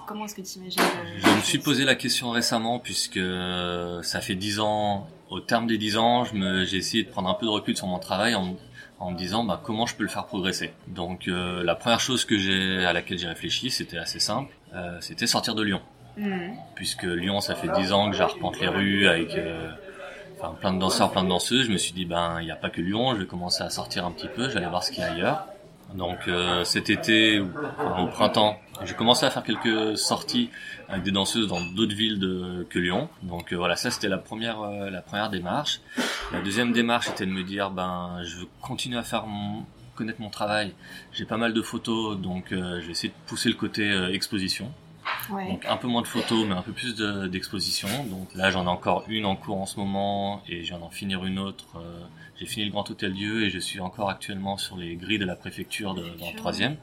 [0.08, 4.02] comment est-ce que tu imagines euh, Je me suis posé la question récemment, puisque euh,
[4.04, 7.46] ça fait dix ans, au terme des dix ans, j'ai essayé de prendre un peu
[7.46, 8.56] de recul sur mon travail en,
[9.00, 10.74] en me disant bah, comment je peux le faire progresser.
[10.88, 14.98] Donc euh, la première chose que j'ai, à laquelle j'ai réfléchi, c'était assez simple, euh,
[15.00, 15.82] c'était sortir de Lyon.
[16.18, 16.54] Mhm.
[16.76, 19.38] puisque Lyon, ça fait 10 ans que j'arpente les rues avec
[20.38, 21.68] enfin, plein de danseurs, plein de danseuses.
[21.68, 23.70] Je me suis dit, ben, il n'y a pas que Lyon, je vais commencer à
[23.70, 25.46] sortir un petit peu, j'allais voir ce qu'il y a ailleurs.
[25.96, 27.42] Donc euh, cet été,
[27.80, 30.50] enfin, au printemps, j'ai commencé à faire quelques sorties
[30.88, 33.10] avec des danseuses dans d'autres villes de, que Lyon.
[33.24, 35.82] Donc euh, voilà, ça c'était la première, euh, la première démarche.
[36.32, 40.22] La deuxième démarche était de me dire, ben, je veux continuer à faire mon, connaître
[40.22, 40.74] mon travail.
[41.12, 44.72] J'ai pas mal de photos, donc euh, je vais essayer de pousser le côté exposition.
[45.32, 45.50] Ouais.
[45.50, 48.04] Donc un peu moins de photos, mais un peu plus de- d'expositions.
[48.06, 50.90] Donc là, j'en ai encore une en cours en ce moment, et je viens d'en
[50.90, 51.66] finir une autre.
[51.78, 52.00] euh,
[52.40, 55.26] J'ai fini le Grand Hôtel Dieu, et je suis encore actuellement sur les grilles de
[55.26, 56.78] la préfecture de, dans le troisième.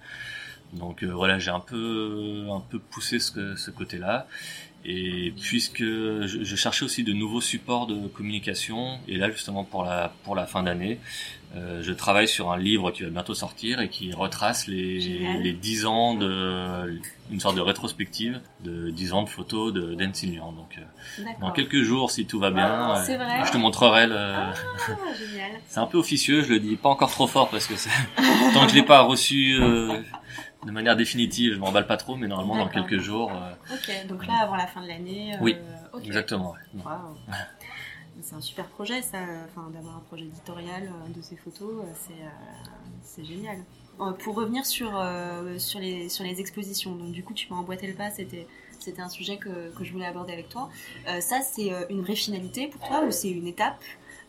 [0.72, 4.26] Donc euh, voilà, j'ai un peu un peu poussé ce, ce côté-là.
[4.88, 9.82] Et puisque je, je cherchais aussi de nouveaux supports de communication, et là justement pour
[9.84, 11.00] la pour la fin d'année,
[11.54, 14.98] euh, je travaille sur un livre qui va bientôt sortir et qui retrace les
[15.42, 20.52] les dix ans de une sorte de rétrospective de 10 ans de photos de Lyon.
[20.52, 24.06] Donc euh, dans quelques jours, si tout va bien, Ah, euh, vrai je te montrerai
[24.06, 24.16] le.
[24.16, 24.52] Ah.
[25.66, 27.90] C'est un peu officieux, je le dis pas encore trop fort parce que c'est...
[28.54, 32.56] tant que je l'ai pas reçu de manière définitive, je m'emballe pas trop, mais normalement
[32.56, 33.30] dans quelques jours,
[33.72, 35.34] Ok, donc là, avant la fin de l'année.
[35.40, 35.56] Oui,
[36.04, 36.54] exactement.
[38.22, 41.92] C'est un super projet, ça, enfin, d'avoir un projet éditorial euh, de ces photos, euh,
[41.94, 42.70] c'est euh,
[43.02, 43.58] c'est génial.
[44.18, 44.92] Pour revenir sur,
[45.80, 48.46] les, expositions, donc du coup tu m'as emboîté le pas, c'était
[48.98, 50.68] un sujet que, que je voulais aborder avec toi.
[51.20, 53.82] Ça, c'est une vraie finalité pour toi ou c'est une étape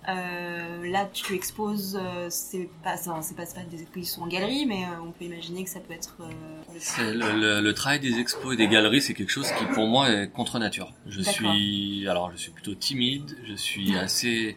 [0.08, 4.84] Euh, Là, tu exposes, euh, c'est pas, c'est pas, pas des expositions en galerie, mais
[4.86, 6.16] euh, on peut imaginer que ça peut être.
[6.22, 9.86] euh, le, le- le travail des expos et des galeries, c'est quelque chose qui pour
[9.88, 10.94] moi est contre nature.
[11.08, 14.56] Je suis, alors je suis plutôt timide, je suis assez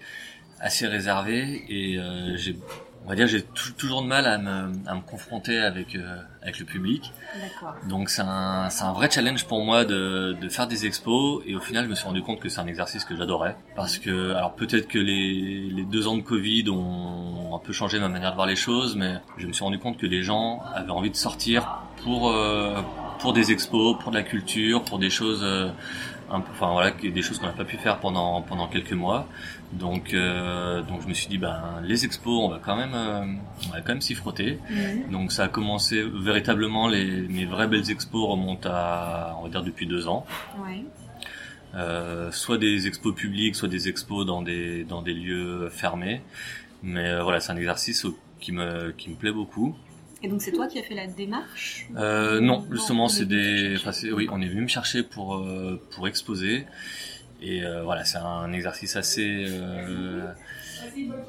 [0.61, 2.55] assez réservé et euh, j'ai
[3.05, 6.59] on va dire, j'ai toujours de mal à me, à me confronter avec euh, avec
[6.59, 7.13] le public.
[7.89, 11.55] Donc c'est un c'est un vrai challenge pour moi de de faire des expos et
[11.57, 14.33] au final je me suis rendu compte que c'est un exercice que j'adorais parce que
[14.35, 18.31] alors peut-être que les les deux ans de Covid ont un peu changé ma manière
[18.31, 21.11] de voir les choses, mais je me suis rendu compte que les gens avaient envie
[21.11, 22.81] de sortir pour euh,
[23.21, 25.71] pour des expos, pour de la culture, pour des choses euh,
[26.31, 29.27] enfin voilà, des choses qu'on n'a pas pu faire pendant pendant quelques mois.
[29.73, 33.25] Donc euh, donc je me suis dit ben les expos, on va quand même euh,
[33.69, 34.59] on va quand même s'y frotter.
[34.71, 35.11] Mhm.
[35.11, 39.63] Donc ça a commencé véritablement les mes vraies belles expos remontent à on va dire
[39.63, 40.25] depuis deux ans.
[40.59, 40.85] Ouais.
[41.75, 46.23] Euh, soit des expos publics, soit des expos dans des dans des lieux fermés.
[46.83, 48.07] Mais euh, voilà, c'est un exercice
[48.41, 49.77] qui me qui me plaît beaucoup.
[50.23, 53.93] Et donc c'est toi qui as fait la démarche euh, Non, justement c'est des, enfin,
[54.13, 56.67] oui, on est venu me chercher pour euh, pour exposer
[57.43, 60.31] et euh, voilà c'est un exercice assez euh,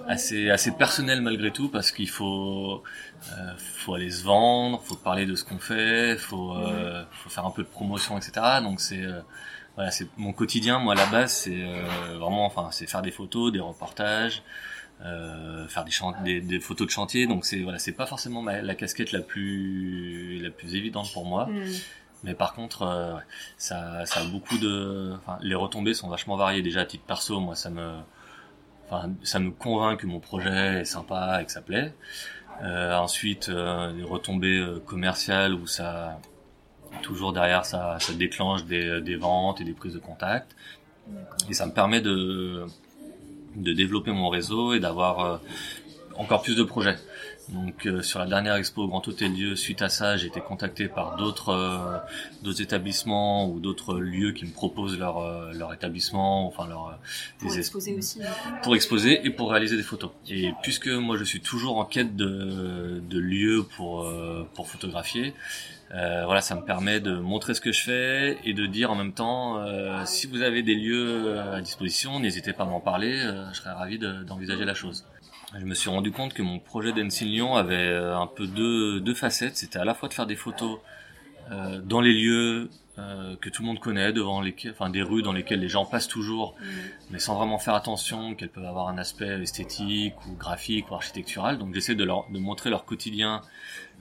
[0.08, 2.84] assez assez personnel malgré tout parce qu'il faut
[3.32, 7.46] euh, faut aller se vendre, faut parler de ce qu'on fait, faut euh, faut faire
[7.46, 8.32] un peu de promotion etc.
[8.62, 9.06] Donc c'est
[9.76, 11.64] voilà c'est mon quotidien moi à la base c'est
[12.18, 14.44] vraiment enfin c'est faire des photos, des reportages
[15.04, 15.86] euh, faire
[16.24, 17.28] des, des, photos de chantier.
[17.28, 21.48] Donc c'est voilà, c'est pas forcément la casquette la plus la plus évidente pour moi.
[21.48, 21.64] Mm.
[22.24, 23.16] Mais par contre, euh,
[23.58, 26.62] ça, ça a beaucoup de, enfin, les retombées sont vachement variées.
[26.62, 27.96] Déjà à titre perso, moi ça me,
[28.90, 31.94] enfin, ça me convainc que mon projet est sympa et que ça plaît.
[32.64, 36.20] Euh, ensuite, euh, les retombées euh, commerciales où ça,
[37.02, 40.56] toujours derrière ça, ça déclenche des, des ventes et des prises de contact.
[41.50, 42.66] Et ça me permet de
[43.56, 45.38] de développer mon réseau et d'avoir euh,
[46.16, 46.98] encore plus de projets.
[47.50, 50.40] Donc euh, sur la dernière expo au Grand Hôtel Dieu, suite à ça, j'ai été
[50.40, 51.98] contacté par d'autres euh,
[52.44, 56.98] d'autres établissements ou d'autres lieux qui me proposent leur leur établissement, enfin leur
[57.40, 58.20] pour exposer aussi.
[58.64, 60.12] Pour exposer et pour réaliser des photos.
[60.30, 64.08] Et puisque moi je suis toujours en quête de de lieux pour
[64.54, 65.34] pour photographier,
[65.94, 68.96] euh, voilà, ça me permet de montrer ce que je fais et de dire en
[68.96, 73.14] même temps, euh, si vous avez des lieux à disposition, n'hésitez pas à m'en parler,
[73.14, 75.06] euh, je serais ravi d'envisager la chose.
[75.60, 79.58] Je me suis rendu compte que mon projet d'Ensignon avait un peu deux, deux facettes.
[79.58, 80.80] C'était à la fois de faire des photos
[81.84, 82.70] dans les lieux
[83.42, 86.08] que tout le monde connaît, devant lesquels, enfin des rues dans lesquelles les gens passent
[86.08, 86.66] toujours, mm.
[87.10, 91.58] mais sans vraiment faire attention qu'elles peuvent avoir un aspect esthétique ou graphique ou architectural.
[91.58, 93.48] Donc j'essaie de leur de montrer leur quotidien euh,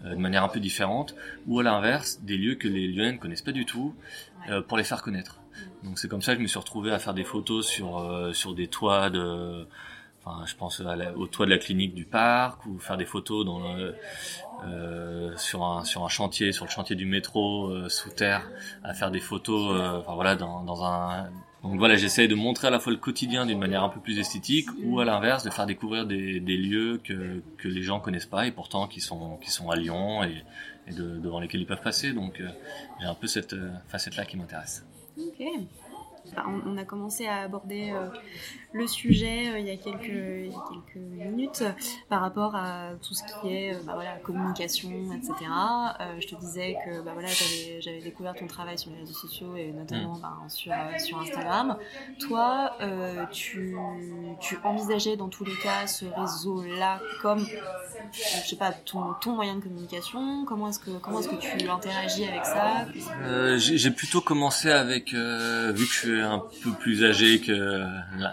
[0.04, 1.14] de manière un peu différente,
[1.46, 3.94] ou à l'inverse, des lieux que les Lyonnais ne connaissent pas du tout,
[4.48, 5.40] euh, pour les faire connaître.
[5.84, 8.32] Donc c'est comme ça que je me suis retrouvé à faire des photos sur euh,
[8.32, 9.66] sur des toits de,
[10.24, 10.80] enfin je pense
[11.16, 13.60] au toit de la clinique du parc, ou faire des photos dans
[14.64, 18.50] euh, sur un sur un chantier, sur le chantier du métro sous terre,
[18.82, 21.30] à faire des photos, enfin voilà dans dans un
[21.62, 24.18] donc voilà, j'essaye de montrer à la fois le quotidien d'une manière un peu plus
[24.18, 28.46] esthétique ou à l'inverse de faire découvrir des, lieux que, que les gens connaissent pas
[28.46, 30.42] et pourtant qui sont, qui sont à Lyon et,
[30.88, 32.12] et de, devant lesquels ils peuvent passer.
[32.12, 32.48] Donc euh,
[33.00, 34.86] j'ai un peu cette euh, facette-là qui m'intéresse.
[35.18, 35.44] Ok.
[36.66, 38.08] On, a commencé à aborder euh,
[38.72, 41.64] le sujet euh, il, y a quelques, quelques minutes
[42.08, 45.34] par rapport à tout ce qui est euh, bah, voilà, communication, etc.
[46.18, 47.28] je te disais que bah, voilà,
[47.80, 50.20] j'avais découvert ton travail sur les réseaux sociaux et notamment mm.
[50.20, 51.76] bah, sur, sur Instagram.
[52.18, 52.76] Toi,
[53.30, 53.76] tu,
[54.40, 57.44] tu envisageais dans tous les cas ce réseau-là comme
[58.12, 60.44] je sais pas, ton, ton moyen de communication?
[60.44, 62.86] Comment est-ce que comment est-ce que tu interagis avec ça?
[63.22, 67.84] Euh, J'ai plutôt commencé avec, euh, vu que un peu plus âgé que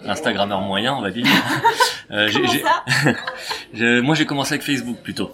[0.03, 1.25] l'Instagrammeur moyen, on va dire.
[2.11, 5.31] euh, moi, j'ai commencé avec Facebook plutôt.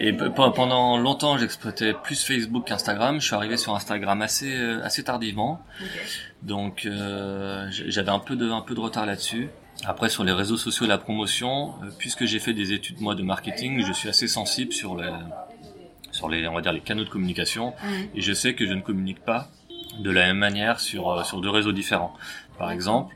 [0.00, 3.20] Et pendant longtemps, j'exploitais plus Facebook qu'Instagram.
[3.20, 5.60] Je suis arrivé sur Instagram assez euh, assez tardivement,
[6.42, 9.48] donc euh, j'avais un peu de un peu de retard là-dessus.
[9.84, 13.14] Après, sur les réseaux sociaux et la promotion, euh, puisque j'ai fait des études moi
[13.14, 15.12] de marketing, je suis assez sensible sur les,
[16.10, 18.16] sur les, on va dire les canaux de communication, mmh.
[18.16, 19.48] et je sais que je ne communique pas
[19.98, 22.14] de la même manière sur euh, sur deux réseaux différents.
[22.58, 23.14] Par exemple,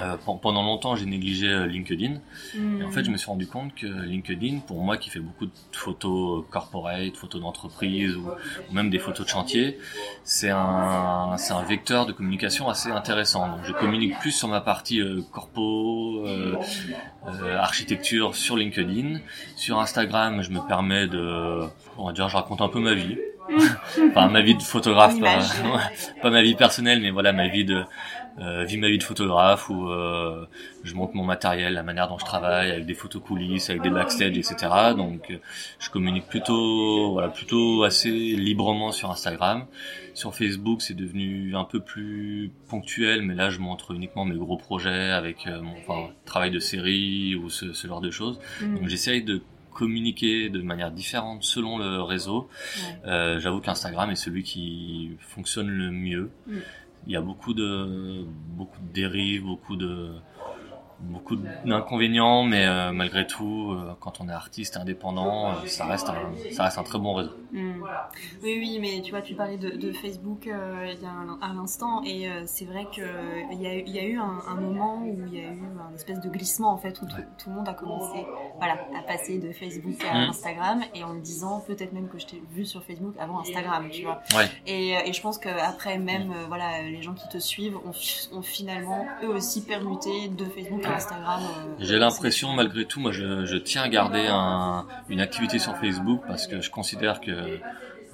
[0.00, 2.14] euh, pendant longtemps, j'ai négligé euh, LinkedIn.
[2.54, 5.46] Et en fait, je me suis rendu compte que LinkedIn, pour moi qui fais beaucoup
[5.46, 8.28] de photos corporate, photos d'entreprise ou,
[8.72, 9.78] même des photos de chantier,
[10.24, 13.48] c'est un, c'est un vecteur de communication assez intéressant.
[13.48, 16.56] Donc, je communique plus sur ma partie euh, corpo, euh,
[17.26, 19.20] euh, architecture sur LinkedIn.
[19.56, 21.62] Sur Instagram, je me permets de,
[21.96, 23.16] on va dire, je raconte un peu ma vie.
[24.08, 25.38] Enfin, ma vie de photographe, pas,
[26.22, 27.84] pas ma vie personnelle, mais voilà, ma vie de
[28.38, 30.46] euh, vie ma vie de photographe où euh,
[30.84, 33.90] je montre mon matériel, la manière dont je travaille, avec des photos coulisses, avec des
[33.90, 34.56] backstage, etc.
[34.96, 35.36] Donc euh,
[35.78, 39.66] je communique plutôt, voilà, plutôt assez librement sur Instagram.
[40.14, 44.56] Sur Facebook, c'est devenu un peu plus ponctuel, mais là je montre uniquement mes gros
[44.56, 48.38] projets avec euh, mon enfin, travail de série ou ce, ce genre de choses.
[48.60, 48.76] Mm.
[48.76, 52.48] Donc j'essaye de communiquer de manière différente selon le réseau.
[53.06, 56.30] Euh, J'avoue qu'Instagram est celui qui fonctionne le mieux.
[56.46, 56.56] Mm.
[57.06, 58.24] Il y a beaucoup de
[58.56, 60.12] beaucoup de dérives, beaucoup de
[61.02, 66.08] beaucoup d'inconvénients, mais euh, malgré tout, euh, quand on est artiste indépendant, euh, ça reste
[66.08, 66.14] un,
[66.52, 67.32] ça reste un très bon réseau.
[67.52, 67.82] Mm.
[68.42, 71.58] Oui, oui, mais tu vois, tu parlais de, de Facebook il y a un, un
[71.58, 73.04] instant, et c'est vrai qu'il
[73.60, 75.60] y a, y a eu un, un moment où il y a eu
[75.90, 77.26] un espèce de glissement en fait, où tout, Ouais.
[77.38, 78.24] tout le monde a commencé,
[78.58, 80.30] voilà, à passer de Facebook à Mm.
[80.30, 83.88] Instagram, et en me disant peut-être même que je t'ai vu sur Facebook avant Instagram,
[83.90, 84.22] tu vois.
[84.36, 84.46] Ouais.
[84.66, 87.76] Et, et je pense qu'après même, voilà, les gens qui te suivent
[88.32, 91.40] ont finalement eux aussi permuté de Facebook à Instagram.
[91.42, 95.76] euh, J'ai l'impression, malgré tout, moi, je, je tiens à garder un, une activité sur
[95.76, 97.60] Facebook parce que je considère que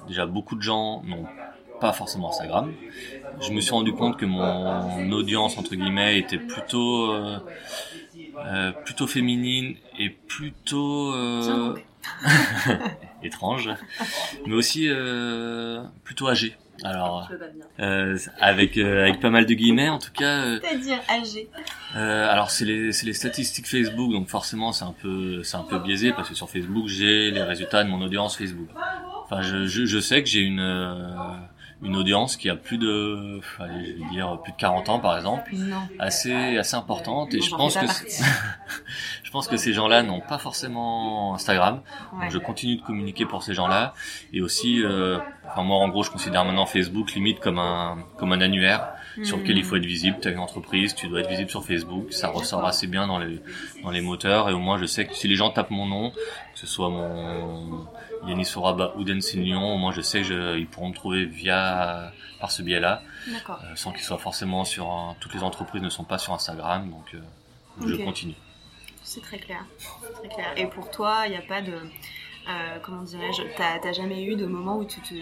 [0.07, 1.27] déjà beaucoup de gens n'ont
[1.79, 2.73] pas forcément Instagram.
[3.39, 7.39] Je me suis rendu compte que mon audience entre guillemets était plutôt euh,
[8.45, 11.75] euh, plutôt féminine et plutôt euh,
[13.23, 13.69] étrange,
[14.45, 16.55] mais aussi euh, plutôt âgée.
[16.83, 17.29] Alors
[17.79, 20.45] euh, avec euh, avec pas mal de guillemets en tout cas.
[20.45, 21.49] euh, C'est-à-dire âgé.
[21.95, 25.63] euh, alors c'est les c'est les statistiques Facebook donc forcément c'est un peu c'est un
[25.63, 28.69] peu biaisé parce que sur Facebook j'ai les résultats de mon audience Facebook.
[29.25, 31.07] Enfin je je, je sais que j'ai une euh,
[31.81, 35.15] une audience qui a plus de allez, je vais dire plus de 40 ans par
[35.15, 35.77] exemple, Non.
[35.97, 37.85] assez assez importante et je pense que
[39.23, 41.81] je pense que ces gens-là n'ont pas forcément Instagram.
[42.13, 42.23] Ouais.
[42.23, 43.93] Donc je continue de communiquer pour ces gens-là
[44.33, 48.33] et aussi euh, enfin moi en gros je considère maintenant Facebook limite comme un comme
[48.33, 48.89] un annuaire
[49.23, 50.17] sur lequel il faut être visible.
[50.21, 52.11] Tu as une entreprise, tu dois être visible sur Facebook.
[52.13, 53.41] Ça ressort assez bien dans les
[53.83, 56.11] dans les moteurs et au moins je sais que si les gens tapent mon nom,
[56.11, 57.85] que ce soit mon
[58.27, 62.11] Yanis Soraba ou Dancing Lyon, moins je sais que je- ils pourront me trouver via
[62.39, 63.01] par ce biais-là,
[63.31, 63.59] D'accord.
[63.63, 66.89] euh, sans qu'ils soient forcément sur un- toutes les entreprises ne sont pas sur Instagram,
[66.89, 67.19] donc euh,
[67.87, 68.35] je continue.
[69.03, 69.65] C'est très clair.
[70.19, 70.53] Très clair.
[70.57, 71.71] Et pour toi, il n'y a pas de.
[71.73, 75.15] euh, comment dirais-je T'as jamais eu de moment où tu t'es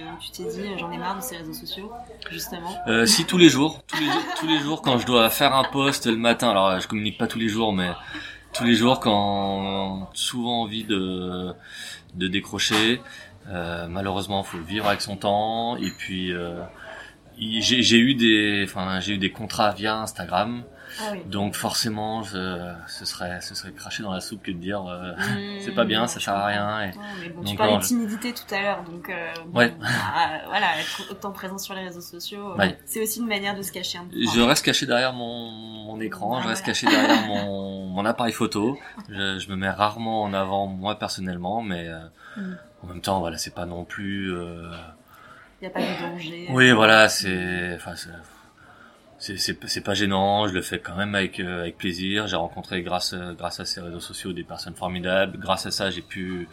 [0.43, 1.91] dit j'en ai marre de ces réseaux sociaux,
[2.29, 2.75] justement?
[2.87, 5.63] Euh, si tous les jours, tous les, tous les jours quand je dois faire un
[5.63, 7.89] post le matin, alors euh, je communique pas tous les jours, mais
[8.53, 11.53] tous les jours quand souvent envie de
[12.15, 13.01] de décrocher,
[13.49, 15.77] euh, malheureusement faut vivre avec son temps.
[15.77, 16.61] Et puis euh,
[17.37, 20.63] j'ai eu des, enfin j'ai eu des contrats via Instagram,
[20.99, 21.21] Ah oui.
[21.25, 25.13] donc forcément je, ce serait ce serait cracher dans la soupe que de dire euh,
[25.13, 26.81] Mmh, c'est pas bien, ça sert à rien.
[26.81, 29.09] Et, Ouais, mais bon, Donc, tu parlais non, de je- timidité tout à l'heure, donc
[29.09, 29.73] euh, bon, Ouais.
[29.79, 29.87] bah,
[30.47, 32.77] voilà, être autant présent sur les réseaux sociaux, euh, Ouais.
[32.85, 34.15] c'est aussi une manière de se cacher un peu.
[34.19, 36.73] Je reste caché derrière mon, mon écran, je Ah, reste voilà.
[36.73, 38.77] caché derrière mon, mon appareil photo.
[39.09, 41.99] Je, je me mets rarement en avant moi personnellement, mais euh,
[42.37, 42.53] Mm.
[42.83, 44.31] en même temps, voilà, c'est pas non plus.
[44.31, 44.69] euh,
[45.59, 46.45] Il n'y a pas de danger.
[46.51, 47.93] Oui, voilà, c'est, enfin,
[49.19, 50.47] c'est- pas gênant.
[50.47, 52.27] Je le fais quand même avec euh, avec plaisir.
[52.27, 55.37] J'ai rencontré grâce euh, grâce à ces réseaux sociaux des personnes formidables.
[55.39, 56.47] Grâce à ça, j'ai pu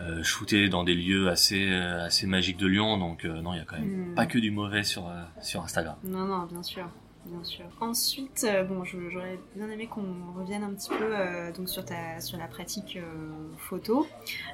[0.00, 2.96] euh, shooter dans des lieux assez euh, assez magiques de Lyon.
[2.98, 4.14] Donc euh, non, il y a quand même Mm.
[4.14, 5.96] pas que du mauvais sur euh, sur Instagram.
[6.04, 6.88] Non, non, bien sûr.
[7.26, 7.66] Bien sûr.
[7.80, 12.18] Ensuite, euh, bon, j'aurais bien aimé qu'on revienne un petit peu euh, donc sur ta
[12.20, 13.28] sur la pratique euh,
[13.58, 14.06] photo.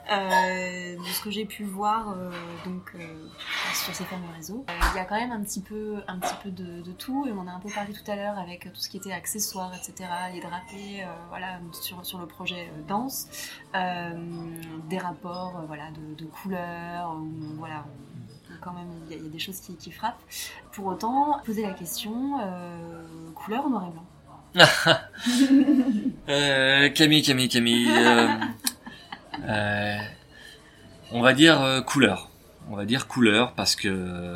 [0.09, 2.17] De ce que j'ai pu voir
[2.65, 2.93] donc
[3.75, 6.51] sur ces fameux réseaux, il y a quand même un petit peu un petit peu
[6.51, 8.97] de, tout et on a un peu parlé tout à l'heure avec tout ce qui
[8.97, 10.09] était accessoires, etc.
[10.33, 13.29] Les drapés, voilà, sur sur le projet danse,
[13.75, 17.17] des rapports, voilà, de, couleurs,
[17.59, 17.85] voilà.
[18.67, 20.21] Quand même, il y, a- des choses qui, frappent.
[20.73, 24.05] Pour autant, poser la question, euh, couleur ou noir et blanc
[26.29, 27.89] Euh, Camille, Camille, Camille.
[29.49, 29.97] euh,
[31.13, 32.29] on va dire couleur.
[32.69, 34.35] On va dire couleur parce que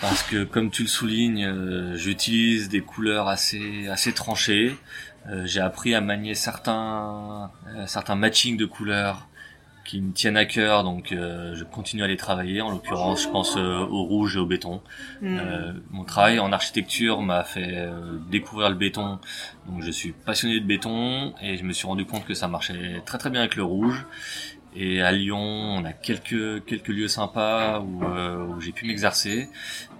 [0.00, 4.76] parce que comme tu le soulignes, j'utilise des couleurs assez assez tranchées.
[5.44, 7.50] J'ai appris à manier certains
[7.86, 9.28] certains matchings de couleurs
[9.84, 12.62] qui me tiennent à cœur, donc euh, je continue à les travailler.
[12.62, 14.80] En l'occurrence, je pense euh, au rouge et au béton.
[15.20, 15.38] Hmm.
[15.38, 19.18] Euh, mon travail en architecture m'a fait euh, découvrir le béton,
[19.68, 23.02] donc je suis passionné de béton et je me suis rendu compte que ça marchait
[23.04, 24.06] très très bien avec le rouge.
[24.76, 29.48] Et à Lyon, on a quelques quelques lieux sympas où, euh, où j'ai pu m'exercer.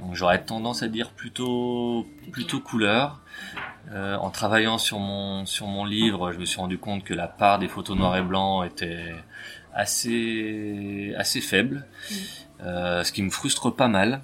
[0.01, 3.21] Donc j'aurais tendance à dire plutôt plutôt couleur.
[3.93, 7.29] Euh, en travaillant sur mon sur mon livre, je me suis rendu compte que la
[7.29, 9.15] part des photos noir et blanc était
[9.75, 11.87] assez assez faible,
[12.63, 14.23] euh, ce qui me frustre pas mal.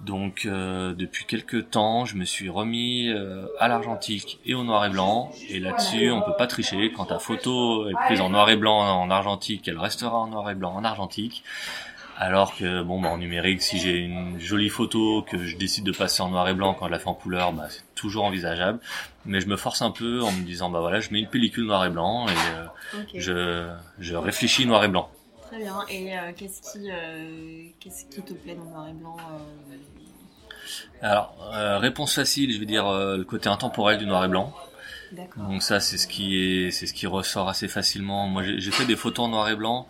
[0.00, 4.84] Donc euh, depuis quelques temps, je me suis remis euh, à l'argentique et au noir
[4.84, 5.30] et blanc.
[5.48, 6.92] Et là-dessus, on peut pas tricher.
[6.94, 10.50] Quand ta photo est prise en noir et blanc en argentique, elle restera en noir
[10.50, 11.44] et blanc en argentique.
[12.18, 15.92] Alors que bon bah en numérique, si j'ai une jolie photo que je décide de
[15.92, 18.78] passer en noir et blanc quand je la fais en couleur, bah c'est toujours envisageable.
[19.26, 21.64] Mais je me force un peu en me disant bah voilà, je mets une pellicule
[21.64, 22.66] noir et blanc et euh,
[23.14, 25.10] je je réfléchis noir et blanc.
[25.48, 25.78] Très bien.
[25.90, 29.76] Et euh, qu'est-ce qui, euh, qu'est-ce qui te plaît dans noir et blanc euh,
[31.02, 34.54] Alors euh, réponse facile, je vais dire euh, le côté intemporel du noir et blanc.
[35.12, 35.44] D'accord.
[35.44, 38.26] Donc ça c'est ce qui est c'est ce qui ressort assez facilement.
[38.26, 39.86] Moi j'ai j'ai fait des photos en noir et blanc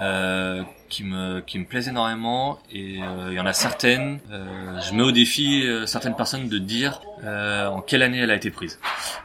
[0.00, 4.80] euh, qui me qui me plaisent énormément et euh, il y en a certaines euh,
[4.80, 8.34] je mets au défi euh, certaines personnes de dire euh, en quelle année elle a
[8.34, 8.78] été prise.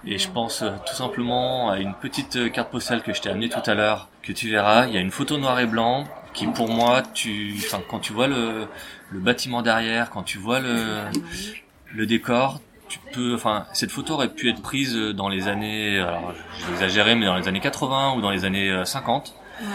[0.05, 3.49] Et je pense euh, tout simplement à une petite carte postale que je t'ai amenée
[3.49, 6.47] tout à l'heure que tu verras, il y a une photo noir et blanc qui
[6.47, 8.67] pour moi tu enfin quand tu vois le
[9.11, 11.03] le bâtiment derrière, quand tu vois le
[11.95, 12.59] le décor,
[12.93, 17.25] tu peux, enfin, cette photo aurait pu être prise dans les années, alors je mais
[17.25, 19.33] dans les années 80 ou dans les années euh, 50.
[19.61, 19.67] Ouais.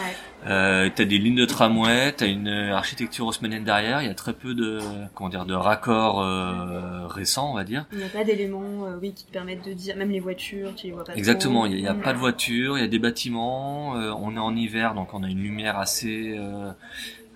[0.49, 4.15] Euh, t'as des lignes de tramway, t'as une euh, architecture haussmannienne derrière, il y a
[4.15, 4.79] très peu de,
[5.15, 7.85] comment dire, de raccords euh, récents, on va dire.
[7.93, 10.75] Il n'y a pas d'éléments, euh, oui, qui te permettent de dire, même les voitures,
[10.75, 11.15] tu les vois pas.
[11.15, 12.01] Exactement, il n'y a, il y a Mm.
[12.03, 15.23] pas de voiture, il y a des bâtiments, euh, on est en hiver, donc on
[15.23, 16.71] a une lumière assez euh,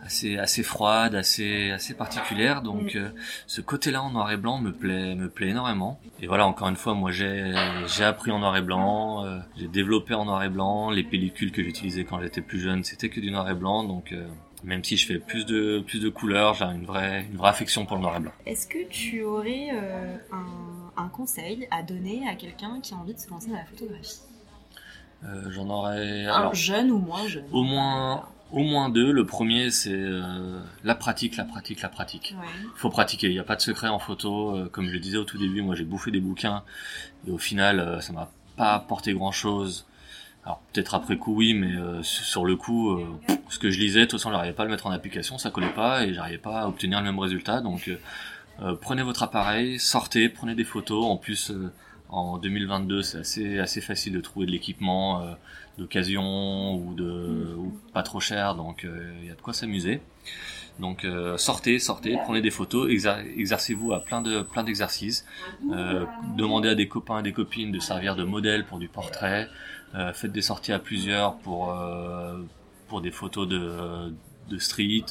[0.04, 2.60] assez assez froide, assez assez particulière.
[2.62, 2.98] Donc Mm.
[2.98, 3.08] euh,
[3.46, 6.00] ce côté-là en noir et blanc me plaît me plaît énormément.
[6.20, 7.54] Et voilà, encore une fois, moi j'ai
[7.86, 10.90] j'ai appris en noir et blanc, euh, j'ai développé en noir et blanc.
[10.90, 13.84] Les pellicules que j'utilisais quand j'étais plus jeune, c'était que du noir et blanc.
[13.84, 14.26] Donc euh,
[14.64, 17.86] même si je fais plus de plus de couleurs, j'ai une vraie une vraie affection
[17.86, 18.32] pour le noir et blanc.
[18.46, 23.14] Est-ce que tu aurais euh, un, un conseil à donner à quelqu'un qui a envie
[23.14, 24.20] de se lancer dans la photographie?
[25.24, 27.44] Euh, J'en aurais Un alors, jeune ou moins jeune?
[27.52, 29.10] Au moins, au moins deux.
[29.12, 32.34] Le premier, c'est euh, la pratique, la pratique, la pratique.
[32.38, 32.46] Ouais.
[32.62, 33.28] Il faut pratiquer.
[33.28, 34.56] Il n'y a pas de secret en photo.
[34.56, 36.62] Euh, Comme je le disais au tout début, moi j'ai bouffé des bouquins
[37.26, 39.86] et au final, euh, ça m'a pas apporté grand chose.
[40.44, 43.06] Alors peut-être après coup oui, mais euh, sur le coup, euh,
[43.48, 45.50] ce que je lisais, de toute façon, j'arrivais pas à le mettre en application, ça
[45.50, 47.60] collait pas et j'arrivais pas à obtenir le même résultat.
[47.60, 47.88] Donc
[48.60, 51.04] euh, prenez votre appareil, sortez, prenez des photos.
[51.06, 51.72] En plus, euh,
[52.12, 55.32] en 2022, c'est assez assez facile de trouver de l'équipement euh,
[55.78, 60.00] d'occasion ou de ou pas trop cher, donc euh, il y a de quoi s'amuser.
[60.78, 65.26] Donc euh, sortez, sortez, prenez des photos, exer- exercez-vous à plein de plein d'exercices.
[65.72, 66.04] Euh,
[66.36, 69.48] demandez à des copains et des copines de servir de modèle pour du portrait.
[69.94, 72.38] Euh, faites des sorties à plusieurs pour euh,
[72.88, 74.12] pour des photos de
[74.48, 75.04] de street.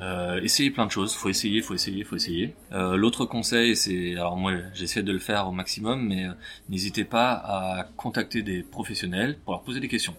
[0.00, 1.14] Euh, essayez plein de choses.
[1.14, 2.54] Faut essayer, faut essayer, faut essayer.
[2.72, 6.32] Euh, L'autre conseil, c'est alors moi j'essaie de le faire au maximum, mais euh,
[6.68, 10.14] n'hésitez pas à contacter des professionnels pour leur poser des questions.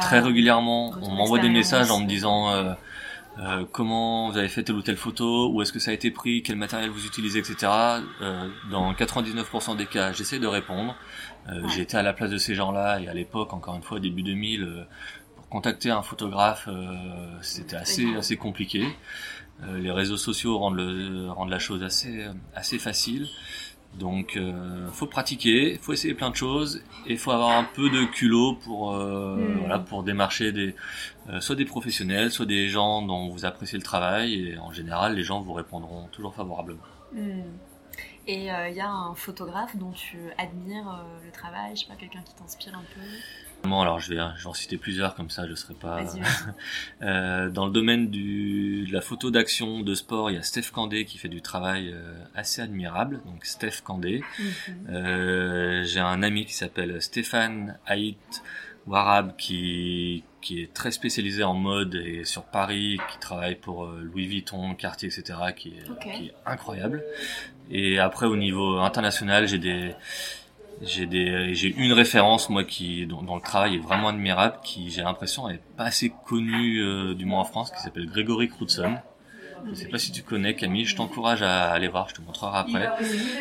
[0.00, 2.72] Très Ah, régulièrement, retour on m'envoie des messages en me disant euh,
[3.38, 6.10] euh, comment vous avez fait telle ou telle photo, où est-ce que ça a été
[6.10, 7.70] pris, quel matériel vous utilisez, etc.
[8.20, 10.94] Euh, dans 99% des cas, j'essaie de répondre.
[11.48, 11.80] Euh, Ouais.
[11.80, 14.62] Été à la place de ces gens-là et à l'époque, encore une fois, début 2000,
[14.62, 14.84] euh,
[15.21, 15.21] pour
[15.52, 16.96] contacter un photographe, euh,
[17.42, 18.82] c'était assez assez compliqué.
[19.62, 22.14] Euh, les réseaux sociaux rendent le rendent la chose assez
[22.54, 23.28] assez facile.
[23.98, 28.04] Donc, euh, faut pratiquer, faut essayer plein de choses, et faut avoir un peu de
[28.06, 29.58] culot pour euh, Mm.
[29.60, 30.74] voilà pour démarcher des
[31.28, 35.14] euh, soit des professionnels, soit des gens dont vous appréciez le travail, et en général,
[35.14, 36.88] les gens vous répondront toujours favorablement.
[37.12, 37.42] Hmm.
[38.26, 42.22] Et il y a un photographe dont tu admires le travail, je sais pas, quelqu'un
[42.22, 43.04] qui t'inspire un peu?
[43.64, 46.00] Bon, alors je vais, je vais en citer plusieurs comme ça, je serai pas.
[47.02, 50.70] Euh, dans le domaine du, de la photo d'action, de sport, il y a Steph
[50.72, 53.20] Candé qui fait du travail euh, assez admirable.
[53.26, 54.22] Donc Steph Candé.
[54.38, 54.46] Mhm.
[54.90, 58.42] Euh, J'ai un ami qui s'appelle Stéphane Haït
[58.86, 64.02] Warab qui qui est très spécialisé en mode et sur Paris, qui travaille pour euh,
[64.02, 65.38] Louis Vuitton, Cartier, etc.
[65.56, 67.02] qui est, qui est incroyable.
[67.70, 69.94] Et après au niveau international, j'ai des
[70.84, 75.48] j'ai une référence moi qui dont, dont le travail est vraiment admirable, qui j'ai l'impression
[75.48, 79.00] est pas assez connu euh, du moins en France, qui s'appelle Grégory Crutzen.
[79.68, 82.58] Je sais pas si tu connais Camille, je t'encourage à aller voir, je te montrerai
[82.58, 82.90] après.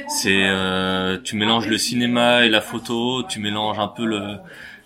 [0.07, 4.37] C'est euh, tu mélanges le cinéma et la photo, tu mélanges un peu le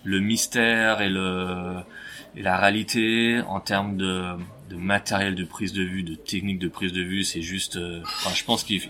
[0.05, 1.75] le mystère et le
[2.37, 4.35] et la réalité en termes de
[4.69, 8.01] de matériel de prise de vue, de technique de prise de vue, c'est juste euh,
[8.03, 8.81] enfin je pense qu'il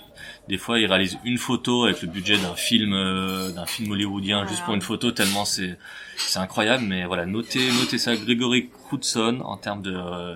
[0.47, 4.45] des fois il réalise une photo avec le budget d'un film euh, d'un film hollywoodien
[4.47, 5.77] juste pour une photo tellement c'est
[6.17, 6.83] c'est incroyable.
[6.85, 8.15] Mais voilà notez notez ça.
[8.15, 10.35] Grégory Crutzen en termes de euh,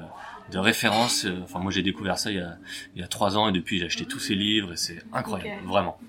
[0.52, 2.58] de référence euh, enfin moi j'ai découvert ça il y a
[2.96, 5.66] il y a trois ans et depuis j'ai acheté tous ses livres et c'est incroyable
[5.66, 6.00] vraiment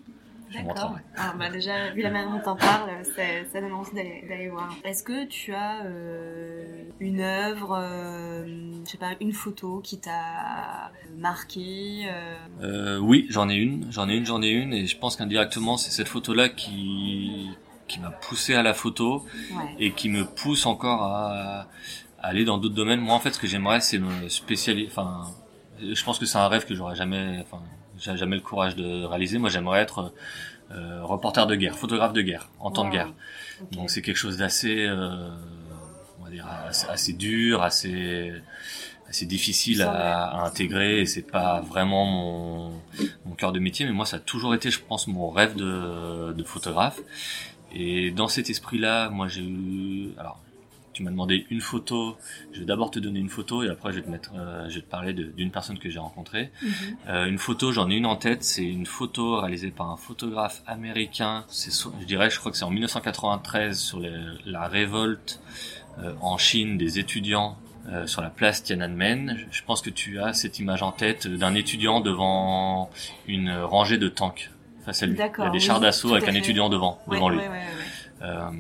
[0.53, 0.91] D'accord.
[0.91, 3.23] montrerai Ah, bah déjà, vu la manière dont t'en parles, ça,
[3.53, 4.75] ça donne envie d'aller d'aller voir.
[4.85, 8.45] Est-ce que tu as euh, une œuvre, euh,
[8.85, 14.09] je sais pas, une photo qui t'a marqué euh, Euh, oui, j'en ai une, j'en
[14.09, 17.51] ai une, j'en ai une, et je pense qu'indirectement c'est cette photo-là qui
[17.89, 19.75] qui m'a poussé à la photo Ouais.
[19.81, 21.67] et qui me pousse encore à
[22.23, 23.01] aller dans d'autres domaines.
[23.01, 24.87] Moi, en fait, ce que j'aimerais, c'est me spécialiser.
[24.89, 25.23] Enfin,
[25.81, 27.63] je pense que c'est un rêve que j'aurais jamais, enfin,
[28.01, 29.39] j'ai jamais le courage de réaliser.
[29.39, 30.13] Moi, j'aimerais être
[30.73, 33.13] euh, reporter de guerre, photographe de guerre, en temps de guerre.
[33.73, 35.29] Donc, c'est quelque chose d'assez, euh,
[36.19, 38.33] on va dire, assez, assez dur, assez
[39.11, 41.01] assez difficile à, à, intégrer.
[41.01, 42.71] Et c'est pas vraiment mon,
[43.27, 43.85] mon cœur de métier.
[43.85, 47.01] Mais moi ça a toujours été je pense mon rêve de, de photographe.
[47.73, 50.41] Et dans cet esprit là moi j'ai eu alors
[51.01, 52.19] tu m'as demandé une photo.
[52.53, 54.75] Je vais d'abord te donner une photo et après je vais te mettre, euh, je
[54.75, 56.51] vais te parler d'une personne que j'ai rencontrée.
[56.63, 56.73] Mm -hmm.
[57.09, 58.45] euh, une photo, j'en ai une en tête.
[58.45, 61.45] C'est une photo réalisée par un photographe américain.
[61.49, 64.13] C'est, je dirais, je crois que c'est en 1993 sur les,
[64.45, 65.41] la révolte
[66.03, 67.57] euh, en Chine des étudiants
[67.89, 69.23] euh, sur la place Tiananmen.
[69.51, 72.91] Je pense que tu as cette image en tête d'un étudiant devant
[73.27, 74.51] une rangée de tanks
[74.85, 75.15] face à lui.
[75.15, 77.39] Il y a des oui, chars d'assaut avec un étudiant devant, ouais, devant lui.
[77.39, 77.67] Ouais, ouais,
[78.23, 78.51] euh,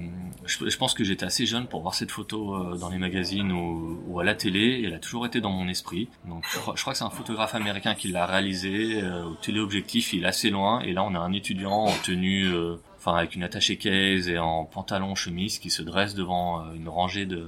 [0.44, 3.52] je, je, pense que j'étais assez jeune pour voir cette photo euh, dans les magazines
[3.52, 4.60] ou, ou, à la télé.
[4.60, 6.08] Et elle a toujours été dans mon esprit.
[6.26, 10.12] Donc je, je crois que c'est un photographe américain qui l'a réalisé euh, au téléobjectif.
[10.12, 10.80] Il est assez loin.
[10.80, 14.38] Et là, on a un étudiant en tenue, euh, enfin avec une attachée case et
[14.38, 17.46] en pantalon chemise qui se dresse devant une rangée de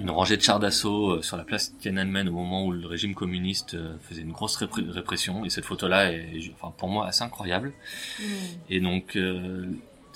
[0.00, 3.76] une rangée de chars d'assaut sur la place Tiananmen au moment où le régime communiste
[4.02, 7.72] faisait une grosse répression et cette photo là est enfin pour moi assez incroyable
[8.20, 8.24] mmh.
[8.68, 9.66] et donc euh,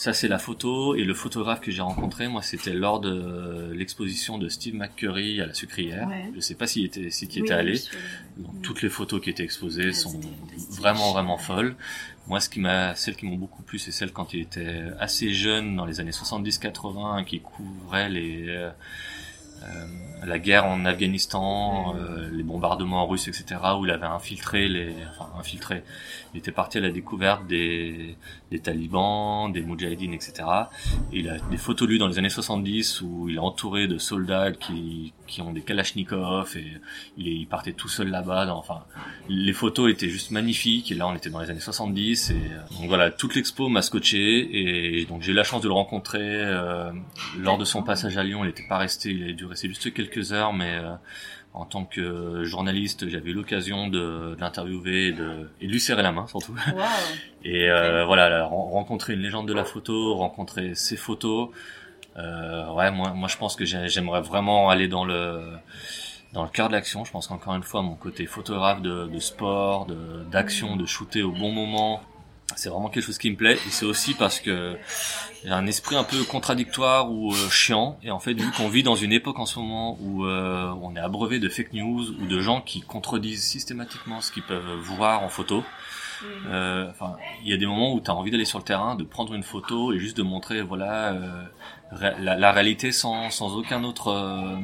[0.02, 0.96] ça c'est la photo.
[0.96, 5.46] Et le photographe que j'ai rencontré moi c'était lors de l'exposition de Steve McCurry à
[5.46, 6.08] la sucrière.
[6.08, 6.32] Ouais.
[6.34, 7.74] je sais pas s'il était s'il était allé.
[7.74, 10.20] oui, donc toutes les photos qui étaient exposées ouais, sont
[10.70, 11.76] vraiment vraiment folles.
[12.26, 15.32] Moi ce qui m'a celles qui m'ont beaucoup plu c'est celles quand il était assez
[15.32, 18.70] jeune dans les années 70 80 qui couvrait les euh, euh,
[20.24, 25.28] la guerre en Afghanistan, euh, les bombardements russes, etc., où il avait infiltré les, enfin
[25.38, 25.82] infiltré,
[26.34, 28.16] il était parti à la découverte des,
[28.50, 30.44] des talibans, des moudjahidines, etc.
[31.12, 33.98] Et il a des photos lui dans les années 70 où il est entouré de
[33.98, 36.66] soldats qui, qui ont des kalachnikovs et
[37.16, 38.54] il, il partait tout seul là-bas.
[38.54, 38.84] Enfin,
[39.28, 42.78] les photos étaient juste magnifiques et là on était dans les années 70 et euh,
[42.78, 46.20] donc voilà, toute l'expo m'a scotché et donc j'ai eu la chance de le rencontrer
[46.22, 46.92] euh,
[47.38, 48.44] lors de son passage à Lyon.
[48.44, 50.92] Il n'était pas resté, il a dû rester juste quelques heures, mais euh,
[51.54, 55.80] en tant que journaliste, j'avais eu l'occasion de, de l'interviewer et de, et de lui
[55.80, 56.54] serrer la main surtout.
[56.74, 56.82] Wow.
[57.44, 61.50] et euh, voilà, là, rencontrer une légende de la photo, rencontrer ses photos.
[62.16, 65.40] Euh, ouais, moi, moi je pense que j'aimerais vraiment aller dans le
[66.32, 67.04] dans le cœur de l'action.
[67.04, 69.86] Je pense qu'encore une fois, mon côté photographe de, de sport,
[70.30, 72.02] d'action, de, de shooter au bon moment,
[72.56, 73.54] c'est vraiment quelque chose qui me plaît.
[73.54, 74.76] Et c'est aussi parce que
[75.44, 77.98] j'ai un esprit un peu contradictoire ou euh, chiant.
[78.02, 80.94] Et en fait vu qu'on vit dans une époque en ce moment où euh, on
[80.96, 85.22] est abreuvé de fake news ou de gens qui contredisent systématiquement ce qu'ils peuvent voir
[85.22, 85.64] en photo
[86.46, 88.94] euh, enfin il y a des moments où tu as envie d'aller sur le terrain
[88.94, 91.44] de prendre une photo et juste de montrer voilà euh,
[92.20, 94.56] la, la, réalité sans, sans aucun autre euh,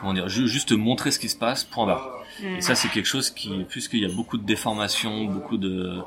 [0.00, 2.10] comment dire juste montrer ce qui se passe point barre.
[2.42, 6.00] Et ça c'est quelque chose qui puisqu'il y a beaucoup de déformations beaucoup de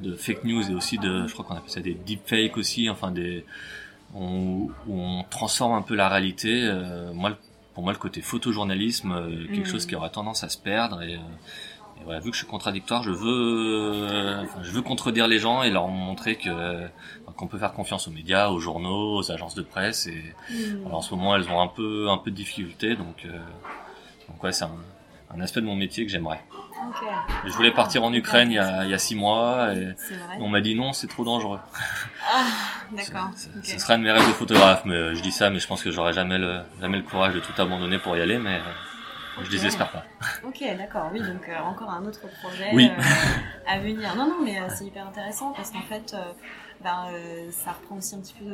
[0.00, 3.10] de fake news et aussi de, je crois qu'on appelle ça des deepfakes aussi, enfin
[3.10, 3.44] des,
[4.14, 6.62] on, où on transforme un peu la réalité.
[6.64, 7.36] Euh, moi,
[7.74, 9.72] pour moi, le côté photojournalisme, euh, quelque mmh.
[9.72, 12.50] chose qui aura tendance à se perdre et, euh, et, voilà, vu que je suis
[12.50, 16.88] contradictoire, je veux, enfin, je veux contredire les gens et leur montrer que
[17.36, 20.86] qu'on peut faire confiance aux médias, aux journaux, aux agences de presse et mmh.
[20.86, 23.26] alors, en ce moment, elles ont un peu un peu de difficulté, donc
[24.28, 24.70] donc ouais, c'est un,
[25.34, 26.42] un aspect de mon métier que j'aimerais.
[26.88, 27.06] Okay.
[27.44, 29.94] Je voulais partir en Ukraine il y a, il y a six mois et
[30.38, 31.60] on m'a dit non, c'est trop dangereux.
[32.32, 32.44] Ah,
[32.96, 33.30] d'accord.
[33.58, 33.72] Okay.
[33.72, 35.82] Ce serait un de mes rêves de photographe, mais je dis ça, mais je pense
[35.82, 38.60] que j'aurais jamais le, jamais le courage de tout abandonner pour y aller, mais
[39.36, 39.50] je okay.
[39.50, 40.04] désespère pas.
[40.46, 42.90] Ok, d'accord, oui, donc euh, encore un autre projet oui.
[42.90, 43.02] euh,
[43.68, 44.14] à venir.
[44.16, 46.14] Non, non, mais euh, c'est hyper intéressant parce qu'en fait,
[46.82, 48.46] ben, euh, ça reprend aussi un petit peu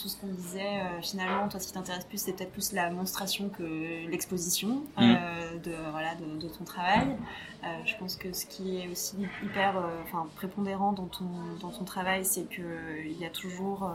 [0.00, 0.80] tout ce qu'on disait.
[0.80, 5.00] Euh, finalement, toi, ce qui t'intéresse plus, c'est peut-être plus la monstration que l'exposition mm.
[5.00, 7.16] euh, de, voilà, de, de, ton travail.
[7.62, 11.26] Euh, je pense que ce qui est aussi hyper euh, enfin, prépondérant dans ton,
[11.60, 13.90] dans ton travail, c'est qu'il y a toujours.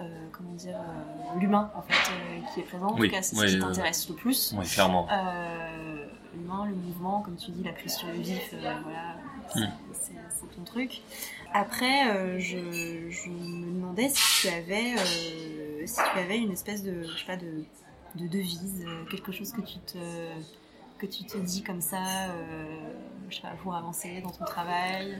[0.00, 0.80] Euh, comment dire
[1.38, 1.94] l'humain en fait
[2.52, 4.66] qui est présent en oui, tout cas c'est oui, ce qui t'intéresse le plus oui
[4.66, 5.06] clairement
[6.34, 9.14] l'humain le mouvement comme tu dis la prise sur le vif voilà
[9.54, 9.72] mm.
[9.92, 11.00] c'est ton truc
[11.54, 17.04] après, euh, je, me demandais si tu avais, euh, si tu avais une espèce de,
[17.04, 17.64] je sais pas, de,
[18.16, 19.98] de devise, euh, quelque chose que tu te,
[20.98, 22.02] que tu te dis comme ça,
[23.30, 25.16] je sais pas, pour avancer dans ton travail.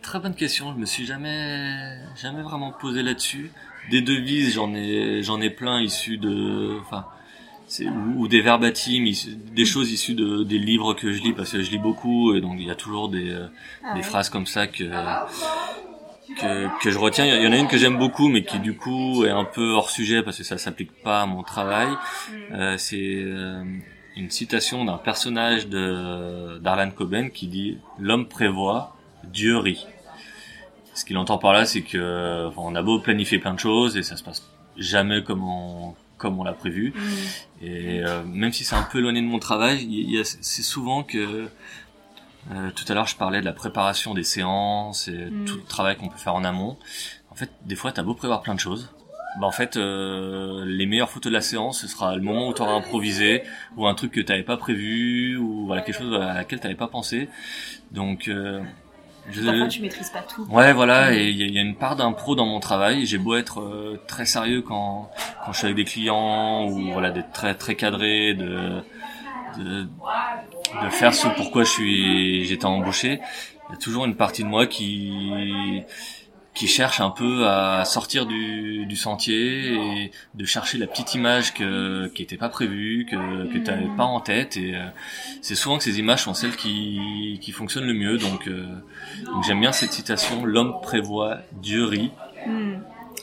[0.00, 0.72] Très bonne question.
[0.72, 3.52] Je me suis jamais, jamais vraiment posé là-dessus.
[3.90, 7.06] Des devises, j'en ai, j'en ai plein issus de, enfin
[7.80, 9.12] ou, ou, des verbatims,
[9.54, 12.40] des choses issues de, des livres que je lis parce que je lis beaucoup et
[12.40, 13.46] donc il y a toujours des, euh,
[13.84, 14.84] ah des phrases comme ça que
[16.80, 17.24] que, je retiens.
[17.26, 19.72] Il y en a une que j'aime beaucoup, mais qui du coup est un peu
[19.72, 21.88] hors sujet parce que ça s'applique pas à mon travail.
[21.88, 22.34] Mm.
[22.52, 23.64] Euh, c'est euh,
[24.16, 29.86] une citation d'un personnage de d'Arlan Coben qui dit "L'homme prévoit, Dieu rit".
[30.94, 34.02] Ce qu'il entend par là, c'est que on a beau planifier plein de choses et
[34.02, 34.46] ça se passe
[34.76, 36.94] jamais comme on comme on l'a prévu.
[36.94, 37.64] Mm.
[37.64, 41.48] Et euh, même si c'est un peu éloigné de mon travail, c'est souvent que
[42.50, 45.44] euh, tout à l'heure, je parlais de la préparation des séances et mm.
[45.44, 46.78] tout le travail qu'on peut faire en amont.
[47.30, 48.90] En fait, des fois, t'as beau prévoir plein de choses.
[49.40, 52.54] Bah, en fait, euh, les meilleures photos de la séance, ce sera le moment où
[52.54, 53.42] tu auras improvisé,
[53.76, 56.88] ou un truc que t'avais pas prévu, ou voilà quelque chose à laquelle t'avais pas
[56.88, 57.28] pensé.
[57.90, 58.60] Donc, euh,
[59.30, 59.42] je...
[59.42, 60.46] Parfois, tu maîtrises pas tout.
[60.50, 63.06] Ouais, voilà, et il y, a une part d'impro dans mon travail.
[63.06, 65.10] J'ai beau être euh, très sérieux quand
[65.44, 68.82] quand je suis avec des clients, ou voilà, d'être très très cadré, de
[69.58, 73.20] de, de faire ce pourquoi je suis j'étais embauché.
[73.68, 75.82] Il y a toujours une partie de moi qui
[76.54, 81.54] qui cherche un peu à sortir du, du sentier et de chercher la petite image
[81.54, 84.56] que, qui était pas prévue, que, que tu n'avais pas en tête.
[84.56, 84.84] Et euh,
[85.40, 88.18] c'est souvent que ces images sont celles qui, qui fonctionnent le mieux.
[88.18, 88.66] Donc, euh,
[89.24, 92.10] donc j'aime bien cette citation l'homme prévoit, Dieu rit.
[92.46, 92.80] Hmm.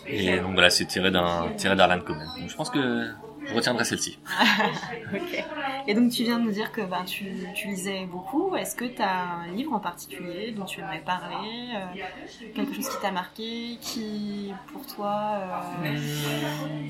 [0.07, 2.27] Et donc voilà, c'est tiré d'un tiré d'Arlan Coben.
[2.39, 3.07] Donc je pense que
[3.49, 4.19] je retiendrai celle-ci.
[5.87, 7.25] Et donc tu viens de nous dire que bah, tu,
[7.55, 8.55] tu lisais beaucoup.
[8.55, 12.89] Est-ce que tu as un livre en particulier dont tu aimerais parler euh, Quelque chose
[12.89, 15.39] qui t'a marqué Qui pour toi...
[15.83, 15.95] Euh,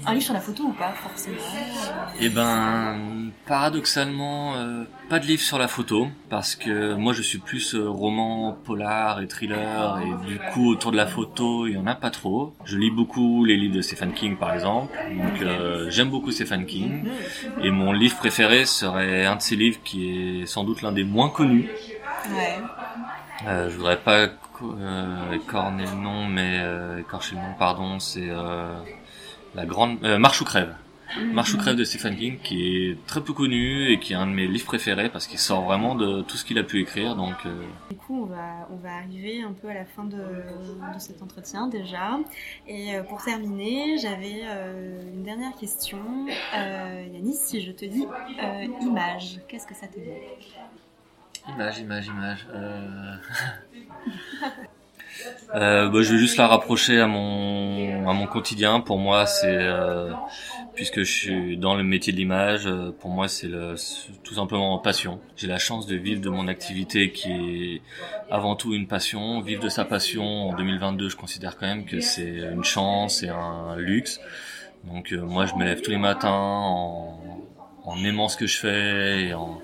[0.06, 1.38] un livre sur la photo ou pas forcément
[2.20, 6.10] Eh ben, paradoxalement, euh, pas de livre sur la photo.
[6.30, 10.02] Parce que moi je suis plus roman, polar et thriller.
[10.02, 12.54] Et du coup autour de la photo, il y en a pas trop.
[12.66, 14.94] Je lis beaucoup les livres de Stephen King par exemple.
[15.10, 17.06] Donc j'aime beaucoup Stephen King.
[17.62, 21.04] Et mon livre préféré serait un de ses livres qui est sans doute l'un des
[21.04, 21.70] moins connus.
[22.30, 22.58] Ouais.
[23.48, 24.28] Euh, je voudrais pas
[24.62, 28.78] euh, écorner le nom, mais euh, écorcher le nom, pardon, c'est euh,
[29.56, 30.76] la grande Marche ou crève.
[31.18, 31.34] Mhm.
[31.34, 34.28] Marche ou crève de Stephen King, qui est très peu connu et qui est un
[34.28, 37.16] de mes livres préférés parce qu'il sort vraiment de tout ce qu'il a pu écrire.
[37.16, 37.64] Donc, euh...
[37.90, 41.22] Du coup, on va, on va arriver un peu à la fin de, de cet
[41.22, 42.20] entretien déjà.
[42.68, 46.00] Et euh, pour terminer, j'avais euh, une dernière question.
[46.56, 48.06] Euh, Yanis, si je te dis
[48.82, 50.10] image, qu'est-ce que ça te dit?
[51.48, 52.48] Image, image, image.
[55.56, 58.80] Euh, bah, je vais juste la rapprocher à mon à mon quotidien.
[58.80, 60.12] Pour moi, c'est euh,
[60.80, 63.50] puisque je suis dans le métier de l'image, euh, pour moi c'est
[64.24, 65.20] tout simplement passion.
[65.36, 67.82] J'ai la chance de vivre de mon activité qui est
[68.32, 69.42] avant tout une passion.
[69.42, 73.28] Vivre de sa passion en 2022, je considère quand même que c'est une chance et
[73.28, 74.22] un luxe.
[74.86, 77.20] Donc euh, moi, je me lève tous les matins en,
[77.84, 79.62] en aimant ce que je fais et en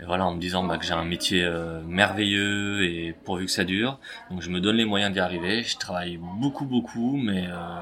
[0.00, 3.50] et voilà, en me disant bah, que j'ai un métier euh, merveilleux et pourvu que
[3.50, 4.00] ça dure.
[4.30, 5.62] Donc je me donne les moyens d'y arriver.
[5.62, 7.80] Je travaille beaucoup, beaucoup, mais euh,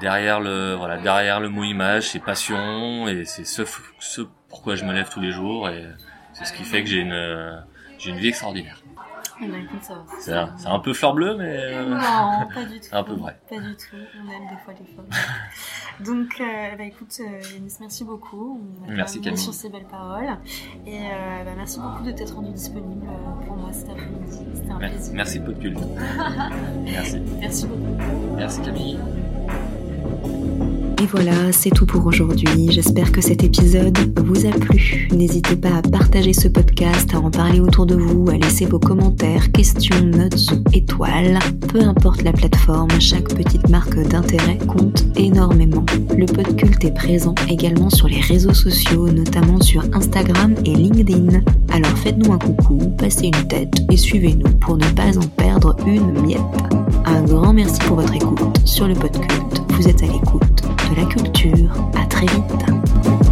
[0.00, 3.62] derrière le voilà, derrière le mot image, c'est passion et c'est ce,
[3.98, 5.84] ce pourquoi je me lève tous les jours et
[6.34, 7.64] c'est ce qui fait que j'ai une
[7.98, 8.82] j'ai une vie extraordinaire.
[9.42, 9.66] Eh ben,
[10.18, 11.96] c'est un, un, peu fleur bleue, mais euh, non,
[12.54, 12.88] pas du tout.
[12.92, 13.40] un peu vrai.
[13.48, 13.96] Pas du tout.
[14.16, 15.06] On aime des fois les fleurs.
[16.04, 18.60] Donc, euh, bah, écoute, euh, Yanis, merci beaucoup.
[18.88, 19.38] merci Camille.
[19.38, 20.36] sur ces belles paroles.
[20.86, 23.06] Et euh, bah, merci beaucoup de t'être rendu disponible
[23.46, 24.38] pour moi cet après-midi.
[24.54, 25.14] C'était un merci, plaisir.
[25.14, 25.78] Merci Podcult.
[26.84, 27.20] merci.
[27.40, 28.36] Merci beaucoup.
[28.36, 28.98] Merci Camille.
[31.00, 32.70] Et voilà, c'est tout pour aujourd'hui.
[32.70, 35.08] J'espère que cet épisode vous a plu.
[35.12, 38.78] N'hésitez pas à partager ce podcast, à en parler autour de vous, à laisser vos
[38.78, 41.38] commentaires, questions, notes ou étoiles.
[41.68, 45.86] Peu importe la plateforme, chaque petite marque d'intérêt compte énormément.
[46.14, 51.40] Le Podculte est présent également sur les réseaux sociaux, notamment sur Instagram et LinkedIn.
[51.72, 56.20] Alors faites-nous un coucou, passez une tête et suivez-nous pour ne pas en perdre une
[56.20, 56.40] miette.
[57.06, 59.49] Un grand merci pour votre écoute sur le Podculte.
[59.80, 61.72] Vous êtes à l'écoute de la culture.
[61.94, 63.29] À très vite.